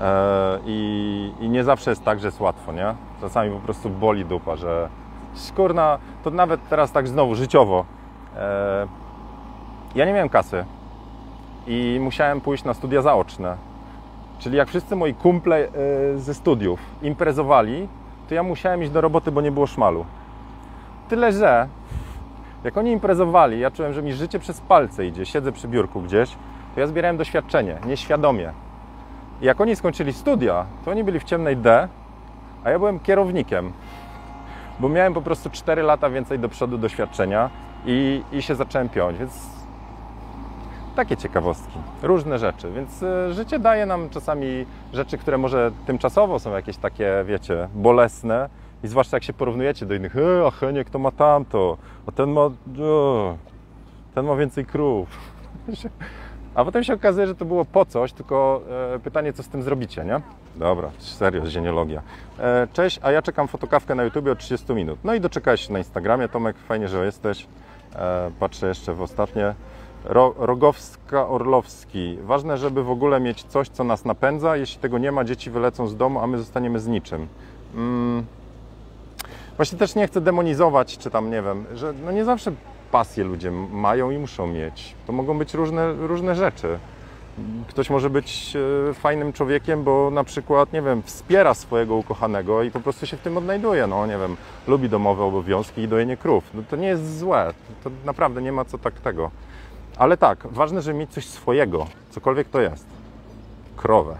E, 0.00 0.58
I, 0.66 1.32
I, 1.40 1.48
nie 1.48 1.64
zawsze 1.64 1.90
jest 1.90 2.04
tak, 2.04 2.20
że 2.20 2.28
jest 2.28 2.40
łatwo, 2.40 2.72
nie? 2.72 2.94
Czasami 3.20 3.50
po 3.50 3.60
prostu 3.60 3.90
boli 3.90 4.24
dupa, 4.24 4.56
że 4.56 4.88
szkurna, 5.36 5.98
to 6.24 6.30
nawet 6.30 6.68
teraz 6.68 6.92
tak 6.92 7.08
znowu 7.08 7.34
życiowo. 7.34 7.84
E, 8.36 8.86
ja 9.94 10.04
nie 10.04 10.12
miałem 10.12 10.28
kasy 10.28 10.64
i 11.66 11.98
musiałem 12.00 12.40
pójść 12.40 12.64
na 12.64 12.74
studia 12.74 13.02
zaoczne. 13.02 13.56
Czyli 14.38 14.56
jak 14.56 14.68
wszyscy 14.68 14.96
moi 14.96 15.14
kumple 15.14 15.56
e, 15.58 15.68
ze 16.18 16.34
studiów 16.34 16.80
imprezowali, 17.02 17.88
to 18.28 18.34
ja 18.34 18.42
musiałem 18.42 18.82
iść 18.82 18.92
do 18.92 19.00
roboty, 19.00 19.32
bo 19.32 19.40
nie 19.40 19.52
było 19.52 19.66
szmalu. 19.66 20.04
Tyle, 21.08 21.32
że 21.32 21.68
jak 22.64 22.76
oni 22.76 22.90
imprezowali, 22.90 23.60
ja 23.60 23.70
czułem, 23.70 23.92
że 23.92 24.02
mi 24.02 24.12
życie 24.12 24.38
przez 24.38 24.60
palce 24.60 25.06
idzie, 25.06 25.26
siedzę 25.26 25.52
przy 25.52 25.68
biurku 25.68 26.00
gdzieś, 26.00 26.36
to 26.74 26.80
ja 26.80 26.86
zbierałem 26.86 27.16
doświadczenie, 27.16 27.78
nieświadomie. 27.86 28.52
Jak 29.44 29.60
oni 29.60 29.76
skończyli 29.76 30.12
studia, 30.12 30.66
to 30.84 30.90
oni 30.90 31.04
byli 31.04 31.20
w 31.20 31.24
ciemnej 31.24 31.56
D, 31.56 31.88
a 32.64 32.70
ja 32.70 32.78
byłem 32.78 33.00
kierownikiem, 33.00 33.72
bo 34.80 34.88
miałem 34.88 35.14
po 35.14 35.22
prostu 35.22 35.50
4 35.50 35.82
lata 35.82 36.10
więcej 36.10 36.38
do 36.38 36.48
przodu 36.48 36.78
doświadczenia 36.78 37.50
i, 37.86 38.22
i 38.32 38.42
się 38.42 38.54
zacząłem 38.54 38.88
piąć, 38.88 39.18
więc 39.18 39.32
takie 40.96 41.16
ciekawostki, 41.16 41.78
różne 42.02 42.38
rzeczy. 42.38 42.70
Więc 42.70 43.02
y, 43.02 43.34
życie 43.34 43.58
daje 43.58 43.86
nam 43.86 44.10
czasami 44.10 44.66
rzeczy, 44.92 45.18
które 45.18 45.38
może 45.38 45.72
tymczasowo 45.86 46.38
są 46.38 46.52
jakieś 46.52 46.76
takie, 46.76 47.24
wiecie, 47.26 47.68
bolesne 47.74 48.48
i 48.84 48.88
zwłaszcza 48.88 49.16
jak 49.16 49.24
się 49.24 49.32
porównujecie 49.32 49.86
do 49.86 49.94
innych, 49.94 50.16
e, 50.16 50.46
a 50.46 50.50
Heniek 50.50 50.90
to 50.90 50.98
ma 50.98 51.10
tamto, 51.10 51.76
a 52.06 52.12
ten 52.12 52.30
ma, 52.30 52.50
ten 54.14 54.26
ma 54.26 54.36
więcej 54.36 54.66
krów. 54.66 55.08
A 56.54 56.64
potem 56.64 56.84
się 56.84 56.94
okazuje, 56.94 57.26
że 57.26 57.34
to 57.34 57.44
było 57.44 57.64
po 57.64 57.84
coś, 57.84 58.12
tylko 58.12 58.62
e, 58.94 58.98
pytanie, 58.98 59.32
co 59.32 59.42
z 59.42 59.48
tym 59.48 59.62
zrobicie, 59.62 60.04
nie? 60.04 60.20
Dobra, 60.56 60.90
serio, 60.98 61.46
zieniologia. 61.46 62.02
E, 62.38 62.68
cześć, 62.72 63.00
a 63.02 63.10
ja 63.10 63.22
czekam 63.22 63.48
fotokawkę 63.48 63.94
na 63.94 64.04
YouTube 64.04 64.28
od 64.28 64.38
30 64.38 64.74
minut. 64.74 64.98
No 65.04 65.14
i 65.14 65.20
doczekałeś 65.20 65.66
się 65.66 65.72
na 65.72 65.78
Instagramie, 65.78 66.28
Tomek, 66.28 66.56
fajnie, 66.56 66.88
że 66.88 67.04
jesteś. 67.04 67.46
E, 67.96 68.30
patrzę 68.40 68.68
jeszcze 68.68 68.94
w 68.94 69.02
ostatnie. 69.02 69.54
Ro, 70.04 70.34
Rogowska 70.38 71.28
Orlowski. 71.28 72.18
Ważne, 72.22 72.58
żeby 72.58 72.84
w 72.84 72.90
ogóle 72.90 73.20
mieć 73.20 73.44
coś, 73.44 73.68
co 73.68 73.84
nas 73.84 74.04
napędza. 74.04 74.56
Jeśli 74.56 74.80
tego 74.80 74.98
nie 74.98 75.12
ma, 75.12 75.24
dzieci 75.24 75.50
wylecą 75.50 75.86
z 75.86 75.96
domu, 75.96 76.20
a 76.20 76.26
my 76.26 76.38
zostaniemy 76.38 76.80
z 76.80 76.86
niczym. 76.86 77.28
Mm. 77.74 78.24
Właśnie 79.56 79.78
też 79.78 79.94
nie 79.94 80.06
chcę 80.06 80.20
demonizować, 80.20 80.98
czy 80.98 81.10
tam 81.10 81.30
nie 81.30 81.42
wiem, 81.42 81.64
że 81.74 81.92
no 82.04 82.12
nie 82.12 82.24
zawsze 82.24 82.52
pasje 82.94 83.24
ludzie 83.24 83.50
mają 83.72 84.10
i 84.10 84.18
muszą 84.18 84.46
mieć. 84.46 84.94
To 85.06 85.12
mogą 85.12 85.38
być 85.38 85.54
różne, 85.54 85.92
różne 85.92 86.34
rzeczy. 86.34 86.78
Ktoś 87.68 87.90
może 87.90 88.10
być 88.10 88.56
e, 88.90 88.94
fajnym 88.94 89.32
człowiekiem, 89.32 89.84
bo 89.84 90.10
na 90.10 90.24
przykład, 90.24 90.72
nie 90.72 90.82
wiem, 90.82 91.02
wspiera 91.02 91.54
swojego 91.54 91.94
ukochanego 91.94 92.62
i 92.62 92.70
po 92.70 92.80
prostu 92.80 93.06
się 93.06 93.16
w 93.16 93.20
tym 93.20 93.36
odnajduje. 93.36 93.86
No, 93.86 94.06
nie 94.06 94.18
wiem, 94.18 94.36
lubi 94.66 94.88
domowe 94.88 95.24
obowiązki 95.24 95.82
i 95.82 95.88
dojenie 95.88 96.16
krów. 96.16 96.44
No, 96.54 96.62
to 96.70 96.76
nie 96.76 96.88
jest 96.88 97.18
złe. 97.18 97.54
To 97.84 97.90
naprawdę 98.04 98.42
nie 98.42 98.52
ma 98.52 98.64
co 98.64 98.78
tak 98.78 98.94
tego. 99.00 99.30
Ale 99.96 100.16
tak, 100.16 100.46
ważne, 100.50 100.82
żeby 100.82 100.98
mieć 100.98 101.10
coś 101.10 101.26
swojego, 101.26 101.86
cokolwiek 102.10 102.48
to 102.48 102.60
jest. 102.60 102.86
Krowę. 103.76 104.16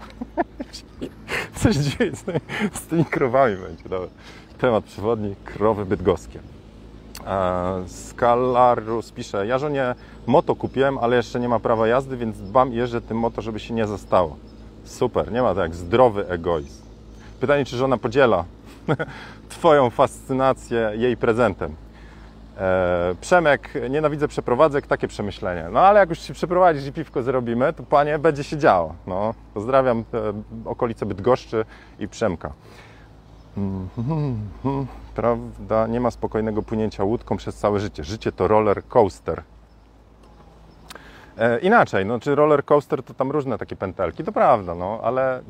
Coś 1.61 1.75
dzieje 1.75 2.11
z 2.73 2.81
tymi, 2.87 3.05
krowami 3.05 3.55
będzie. 3.55 3.89
Dobra. 3.89 4.09
Temat 4.57 4.83
przewodni, 4.83 5.35
krowy 5.45 5.85
bydgoskie. 5.85 6.39
Scalarus 7.87 9.11
pisze, 9.11 9.47
ja 9.47 9.57
żonie 9.57 9.95
moto 10.27 10.55
kupiłem, 10.55 10.97
ale 10.97 11.15
jeszcze 11.15 11.39
nie 11.39 11.49
ma 11.49 11.59
prawa 11.59 11.87
jazdy, 11.87 12.17
więc 12.17 12.37
dbam 12.37 12.73
i 12.73 12.75
jeżdżę 12.75 13.01
tym 13.01 13.19
moto, 13.19 13.41
żeby 13.41 13.59
się 13.59 13.73
nie 13.73 13.87
zastało. 13.87 14.35
Super, 14.83 15.31
nie 15.31 15.41
ma 15.41 15.55
tak, 15.55 15.75
zdrowy 15.75 16.27
egoizm. 16.27 16.83
Pytanie, 17.39 17.65
czy 17.65 17.77
żona 17.77 17.97
podziela 17.97 18.45
Twoją 19.49 19.89
fascynację 19.89 20.91
jej 20.95 21.17
prezentem. 21.17 21.75
E, 22.57 23.15
Przemek, 23.21 23.73
nienawidzę 23.89 24.27
przeprowadzek, 24.27 24.87
takie 24.87 25.07
przemyślenie. 25.07 25.67
No 25.71 25.79
ale 25.79 25.99
jak 25.99 26.09
już 26.09 26.19
się 26.19 26.33
przeprowadzisz 26.33 26.87
i 26.87 26.93
piwko 26.93 27.23
zrobimy, 27.23 27.73
to 27.73 27.83
panie, 27.83 28.19
będzie 28.19 28.43
się 28.43 28.57
działo. 28.57 28.95
No, 29.07 29.33
pozdrawiam 29.53 30.03
okolice 30.65 31.05
Bydgoszczy 31.05 31.65
i 31.99 32.07
Przemka. 32.07 32.53
Prawda, 35.15 35.87
nie 35.87 35.99
ma 35.99 36.11
spokojnego 36.11 36.63
płynięcia 36.63 37.03
łódką 37.03 37.37
przez 37.37 37.55
całe 37.55 37.79
życie. 37.79 38.03
Życie 38.03 38.31
to 38.31 38.47
roller 38.47 38.87
coaster. 38.87 39.43
E, 41.37 41.59
inaczej, 41.59 42.05
no, 42.05 42.19
czy 42.19 42.35
roller 42.35 42.65
coaster 42.65 43.03
to 43.03 43.13
tam 43.13 43.31
różne 43.31 43.57
takie 43.57 43.75
pętelki, 43.75 44.23
to 44.23 44.31
prawda, 44.31 44.75
no, 44.75 44.99
ale 45.03 45.39
e, 45.39 45.43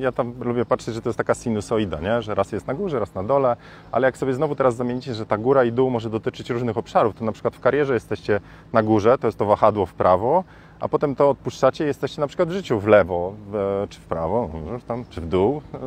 ja 0.00 0.12
tam 0.12 0.34
lubię 0.40 0.64
patrzeć, 0.64 0.94
że 0.94 1.02
to 1.02 1.08
jest 1.08 1.16
taka 1.16 1.34
sinusoida, 1.34 2.00
nie? 2.00 2.22
że 2.22 2.34
raz 2.34 2.52
jest 2.52 2.66
na 2.66 2.74
górze, 2.74 2.98
raz 2.98 3.14
na 3.14 3.22
dole, 3.22 3.56
ale 3.92 4.06
jak 4.06 4.16
sobie 4.16 4.34
znowu 4.34 4.54
teraz 4.54 4.76
zamienicie, 4.76 5.14
że 5.14 5.26
ta 5.26 5.38
góra 5.38 5.64
i 5.64 5.72
dół 5.72 5.90
może 5.90 6.10
dotyczyć 6.10 6.50
różnych 6.50 6.78
obszarów, 6.78 7.14
to 7.14 7.24
na 7.24 7.32
przykład 7.32 7.56
w 7.56 7.60
karierze 7.60 7.94
jesteście 7.94 8.40
na 8.72 8.82
górze, 8.82 9.18
to 9.18 9.26
jest 9.28 9.38
to 9.38 9.44
wahadło 9.44 9.86
w 9.86 9.94
prawo, 9.94 10.44
a 10.80 10.88
potem 10.88 11.14
to 11.14 11.30
odpuszczacie 11.30 11.84
i 11.84 11.86
jesteście 11.86 12.20
na 12.20 12.26
przykład 12.26 12.48
w 12.48 12.52
życiu 12.52 12.80
w 12.80 12.86
lewo, 12.86 13.32
w, 13.52 13.86
czy 13.88 14.00
w 14.00 14.04
prawo, 14.04 14.50
tam, 14.86 15.04
czy 15.10 15.20
w 15.20 15.28
dół, 15.28 15.62
e, 15.74 15.78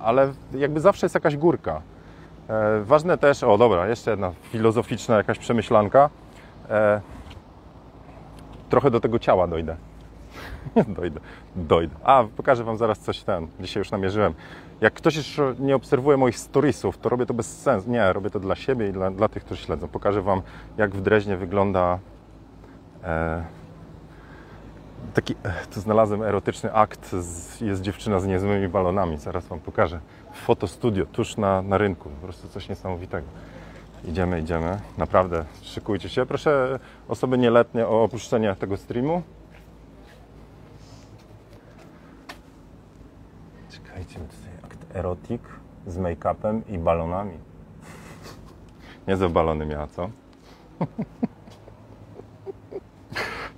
ale 0.00 0.32
jakby 0.54 0.80
zawsze 0.80 1.06
jest 1.06 1.14
jakaś 1.14 1.36
górka. 1.36 1.82
E, 2.48 2.80
ważne 2.84 3.18
też, 3.18 3.42
o 3.42 3.58
dobra, 3.58 3.88
jeszcze 3.88 4.10
jedna 4.10 4.32
filozoficzna 4.42 5.16
jakaś 5.16 5.38
przemyślanka. 5.38 6.10
E, 6.70 7.00
trochę 8.68 8.90
do 8.90 9.00
tego 9.00 9.18
ciała 9.18 9.46
dojdę. 9.46 9.76
dojdę, 10.98 11.20
dojdę. 11.56 11.94
A, 12.04 12.24
pokażę 12.36 12.64
Wam 12.64 12.76
zaraz 12.76 12.98
coś 12.98 13.22
ten. 13.22 13.48
Dzisiaj 13.60 13.80
już 13.80 13.90
namierzyłem. 13.90 14.34
Jak 14.80 14.94
ktoś 14.94 15.16
jeszcze 15.16 15.54
nie 15.58 15.76
obserwuje 15.76 16.16
moich 16.16 16.38
storiesów, 16.38 16.98
to 16.98 17.08
robię 17.08 17.26
to 17.26 17.34
bez 17.34 17.62
sensu. 17.62 17.90
Nie, 17.90 18.12
robię 18.12 18.30
to 18.30 18.40
dla 18.40 18.54
siebie 18.54 18.88
i 18.88 18.92
dla, 18.92 19.10
dla 19.10 19.28
tych, 19.28 19.44
którzy 19.44 19.62
śledzą. 19.62 19.88
Pokażę 19.88 20.22
Wam, 20.22 20.42
jak 20.76 20.94
w 20.94 21.00
Dreźnie 21.00 21.36
wygląda 21.36 21.98
e, 23.04 23.44
taki, 25.14 25.34
e, 25.44 25.52
tu 25.74 25.80
znalazłem 25.80 26.22
erotyczny 26.22 26.72
akt. 26.72 27.12
Z, 27.12 27.60
jest 27.60 27.82
dziewczyna 27.82 28.20
z 28.20 28.26
niezłymi 28.26 28.68
balonami. 28.68 29.16
Zaraz 29.16 29.46
Wam 29.46 29.60
pokażę. 29.60 30.00
Fotostudio, 30.36 31.06
tuż 31.06 31.36
na, 31.36 31.62
na 31.62 31.78
rynku. 31.78 32.10
Po 32.10 32.24
prostu 32.24 32.48
coś 32.48 32.68
niesamowitego. 32.68 33.26
Idziemy, 34.04 34.40
idziemy. 34.40 34.80
Naprawdę, 34.98 35.44
szykujcie 35.62 36.08
się. 36.08 36.26
Proszę 36.26 36.78
osoby 37.08 37.38
nieletnie 37.38 37.86
o 37.86 38.02
opuszczenie 38.02 38.54
tego 38.54 38.76
streamu. 38.76 39.22
Czekajcie, 43.70 44.14
tutaj 44.14 44.52
akt 44.64 44.96
erotik 44.96 45.42
z 45.86 45.98
make-upem 45.98 46.60
i 46.68 46.78
balonami. 46.78 47.38
Niezłe 49.08 49.28
balony 49.28 49.66
miała, 49.66 49.86
co? 49.86 50.10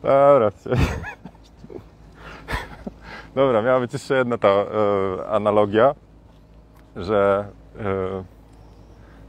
Dobra. 0.03 0.51
Dobra, 3.35 3.63
miała 3.63 3.81
być 3.81 3.93
jeszcze 3.93 4.17
jedna 4.17 4.39
ta 4.39 4.49
e, 4.49 4.65
analogia, 5.29 5.95
że 6.99 7.49
e, 7.81 7.85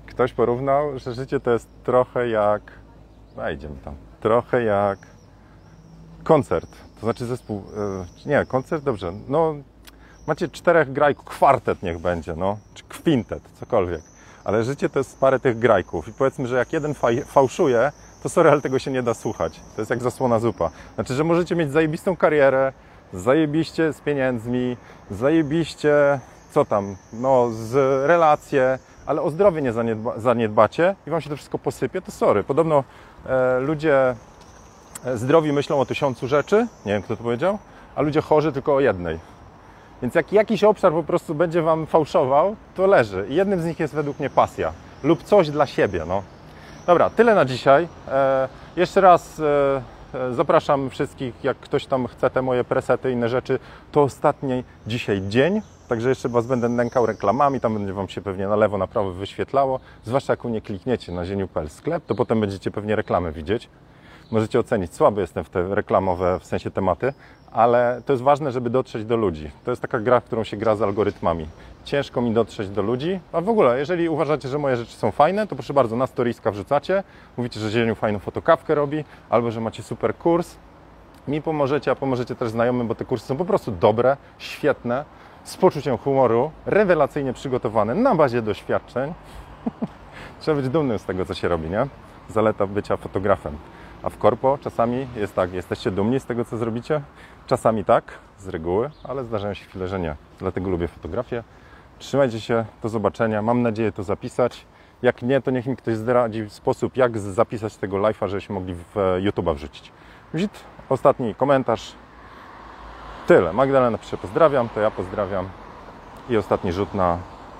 ktoś 0.06 0.34
porównał, 0.34 1.00
że 1.00 1.14
życie 1.14 1.40
to 1.40 1.52
jest 1.52 1.68
trochę 1.84 2.30
jak. 2.30 2.62
No 3.38 3.50
idziemy 3.50 3.76
tam. 3.86 3.96
Trochę 4.22 4.64
jak 4.64 5.00
koncert. 6.24 6.70
To 6.96 7.02
znaczy 7.02 7.26
zespół. 7.26 7.64
e, 8.26 8.30
Nie, 8.30 8.46
koncert 8.46 8.84
dobrze. 8.84 9.12
No, 9.28 9.56
macie 10.28 10.48
czterech 10.48 10.94
grajków, 10.94 11.26
kwartet 11.26 11.84
niech 11.84 12.00
będzie, 12.00 12.36
no, 12.36 12.58
czy 12.74 12.84
kwintet, 12.84 13.44
cokolwiek. 13.54 14.02
Ale 14.44 14.64
życie 14.64 14.90
to 14.90 15.00
jest 15.00 15.20
parę 15.20 15.40
tych 15.40 15.60
grajków. 15.60 16.08
I 16.08 16.14
powiedzmy, 16.14 16.48
że 16.48 16.56
jak 16.58 16.74
jeden 16.74 16.94
fałszuje, 17.26 17.92
to 18.24 18.30
sorry, 18.30 18.50
ale 18.52 18.62
tego 18.62 18.80
się 18.80 18.92
nie 18.92 19.04
da 19.04 19.14
słuchać. 19.14 19.60
To 19.76 19.82
jest 19.82 19.90
jak 19.90 20.02
zasłona 20.04 20.40
zupa. 20.40 20.70
Znaczy, 20.96 21.14
że 21.14 21.24
możecie 21.24 21.56
mieć 21.56 21.72
zajebistą 21.72 22.18
karierę, 22.18 22.74
zajebiście 23.14 23.94
z 23.94 24.02
pieniędzmi, 24.02 24.78
zajebiście, 25.12 26.20
co 26.52 26.66
tam, 26.66 26.96
no, 27.14 27.50
z 27.52 27.74
relacje, 28.08 28.80
ale 29.06 29.22
o 29.22 29.30
zdrowie 29.30 29.62
nie 29.62 29.74
zaniedba, 29.74 30.20
zaniedbacie 30.20 30.96
i 31.08 31.10
wam 31.10 31.22
się 31.22 31.30
to 31.30 31.36
wszystko 31.36 31.58
posypie, 31.58 32.02
to 32.02 32.12
sorry. 32.12 32.44
Podobno 32.44 32.84
e, 33.26 33.60
ludzie 33.60 34.16
e, 35.06 35.18
zdrowi 35.18 35.54
myślą 35.54 35.80
o 35.80 35.86
tysiącu 35.86 36.28
rzeczy, 36.28 36.68
nie 36.86 36.94
wiem 36.94 37.02
kto 37.02 37.18
to 37.18 37.24
powiedział, 37.24 37.58
a 37.96 38.02
ludzie 38.02 38.22
chorzy 38.22 38.52
tylko 38.52 38.76
o 38.76 38.80
jednej. 38.80 39.20
Więc 40.02 40.16
jak 40.16 40.34
jakiś 40.34 40.64
obszar 40.64 40.92
po 40.92 41.04
prostu 41.04 41.36
będzie 41.36 41.62
wam 41.62 41.86
fałszował, 41.86 42.56
to 42.76 42.88
leży. 42.88 43.26
I 43.30 43.36
jednym 43.36 43.62
z 43.62 43.66
nich 43.66 43.80
jest 43.80 43.96
według 43.96 44.20
mnie 44.20 44.30
pasja 44.30 44.74
lub 45.04 45.24
coś 45.24 45.50
dla 45.50 45.66
siebie. 45.66 46.04
No. 46.08 46.24
Dobra, 46.88 47.10
tyle 47.10 47.36
na 47.36 47.46
dzisiaj. 47.46 47.88
E, 48.08 48.50
jeszcze 48.76 49.02
raz 49.02 49.40
e, 49.40 49.82
e, 50.14 50.34
zapraszam 50.34 50.90
wszystkich, 50.90 51.44
jak 51.44 51.58
ktoś 51.58 51.86
tam 51.86 52.08
chce 52.08 52.30
te 52.30 52.42
moje 52.42 52.64
presety 52.64 53.12
inne 53.12 53.30
rzeczy, 53.30 53.60
to 53.92 54.04
ostatni 54.04 54.64
dzisiaj 54.88 55.22
dzień. 55.28 55.62
Także 55.90 56.10
jeszcze 56.10 56.30
Was 56.30 56.48
będę 56.48 56.70
nękał 56.70 57.06
reklamami, 57.06 57.60
tam 57.60 57.74
będzie 57.74 57.94
Wam 57.94 58.10
się 58.10 58.22
pewnie 58.22 58.48
na 58.48 58.56
lewo, 58.56 58.78
na 58.78 58.88
prawo 58.88 59.12
wyświetlało. 59.12 59.80
Zwłaszcza 60.06 60.34
jak 60.34 60.46
u 60.46 60.50
mnie 60.50 60.62
klikniecie 60.62 61.12
na 61.12 61.26
zieniu.pl 61.26 61.70
sklep, 61.70 62.06
to 62.06 62.16
potem 62.16 62.40
będziecie 62.40 62.72
pewnie 62.72 62.96
reklamy 62.96 63.32
widzieć. 63.32 63.70
Możecie 64.32 64.60
ocenić, 64.60 64.96
słaby 64.96 65.22
jestem 65.22 65.44
w 65.44 65.50
te 65.50 65.76
reklamowe, 65.76 66.40
w 66.40 66.46
sensie 66.46 66.72
tematy, 66.72 67.14
ale 67.52 68.02
to 68.06 68.14
jest 68.14 68.24
ważne, 68.24 68.52
żeby 68.52 68.70
dotrzeć 68.70 69.06
do 69.06 69.18
ludzi. 69.18 69.52
To 69.64 69.72
jest 69.72 69.82
taka 69.82 70.00
gra, 70.00 70.20
w 70.20 70.24
którą 70.24 70.44
się 70.44 70.58
gra 70.58 70.76
z 70.76 70.82
algorytmami. 70.82 71.48
Ciężko 71.84 72.22
mi 72.22 72.32
dotrzeć 72.32 72.70
do 72.70 72.82
ludzi, 72.82 73.20
a 73.32 73.42
w 73.42 73.50
ogóle, 73.50 73.80
jeżeli 73.80 74.10
uważacie, 74.10 74.50
że 74.50 74.58
moje 74.58 74.76
rzeczy 74.76 74.96
są 74.96 75.12
fajne, 75.12 75.48
to 75.48 75.56
proszę 75.56 75.74
bardzo, 75.74 75.96
na 75.96 76.08
storiska 76.08 76.52
wrzucacie, 76.52 77.04
mówicie, 77.38 77.60
że 77.60 77.70
Zieniu 77.70 77.96
fajną 77.96 78.20
fotokawkę 78.20 78.76
robi, 78.76 79.04
albo 79.30 79.52
że 79.52 79.62
macie 79.62 79.84
super 79.84 80.16
kurs, 80.16 80.56
mi 81.28 81.42
pomożecie, 81.42 81.92
a 81.92 81.96
pomożecie 81.96 82.36
też 82.36 82.50
znajomym, 82.50 82.88
bo 82.88 82.96
te 82.96 83.06
kursy 83.06 83.26
są 83.26 83.38
po 83.38 83.46
prostu 83.46 83.72
dobre, 83.72 84.18
świetne, 84.38 85.06
z 85.50 85.58
poczuciem 85.58 85.98
humoru, 85.98 86.52
rewelacyjnie 86.66 87.34
przygotowane, 87.34 87.96
na 87.96 88.16
bazie 88.16 88.42
doświadczeń. 88.42 89.14
Trzeba 90.40 90.62
być 90.62 90.70
dumnym 90.70 91.00
z 91.00 91.04
tego, 91.04 91.26
co 91.26 91.34
się 91.34 91.48
robi, 91.48 91.70
nie? 91.70 91.88
Zaleta 92.30 92.68
bycia 92.68 92.98
fotografem. 92.98 93.58
A 94.04 94.10
w 94.10 94.18
korpo 94.18 94.58
czasami 94.62 95.08
jest 95.16 95.36
tak, 95.36 95.54
jesteście 95.54 95.92
dumni 95.92 96.20
z 96.20 96.26
tego, 96.26 96.46
co 96.46 96.58
zrobicie? 96.58 97.02
Czasami 97.48 97.86
tak, 97.86 98.04
z 98.40 98.48
reguły, 98.48 98.90
ale 99.04 99.24
zdarzają 99.24 99.54
się 99.54 99.66
chwile, 99.66 99.88
że 99.88 100.00
nie. 100.00 100.16
Dlatego 100.40 100.70
lubię 100.70 100.88
fotografię. 100.88 101.44
Trzymajcie 102.00 102.40
się, 102.40 102.66
do 102.84 102.90
zobaczenia. 102.90 103.42
Mam 103.42 103.62
nadzieję 103.62 103.92
to 103.92 104.04
zapisać. 104.04 104.66
Jak 105.02 105.22
nie, 105.22 105.42
to 105.42 105.52
niech 105.52 105.66
mi 105.66 105.76
ktoś 105.76 105.96
zdradzi 105.96 106.50
sposób, 106.50 106.98
jak 106.98 107.20
zapisać 107.20 107.76
tego 107.76 107.98
live'a, 107.98 108.28
żebyśmy 108.28 108.56
mogli 108.56 108.76
w 108.76 108.98
e, 108.98 109.02
YouTube'a 109.02 109.56
wrzucić. 109.56 109.92
Wizit, 110.34 110.64
ostatni 110.90 111.36
komentarz. 111.36 111.96
Tyle. 113.30 113.54
Magdalena 113.54 113.98
pisze 113.98 114.18
pozdrawiam, 114.18 114.70
to 114.70 114.80
ja 114.80 114.92
pozdrawiam. 114.92 115.50
I 116.30 116.38
ostatni 116.38 116.74
rzut 116.74 116.94
na 116.94 117.18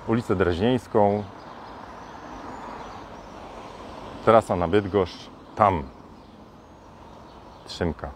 ulicę 0.08 0.36
Dreźnieńską. 0.36 1.24
Trasa 4.26 4.56
na 4.56 4.68
Bydgoszcz. 4.68 5.30
Tam. 5.56 5.84
Trzymka. 7.66 8.10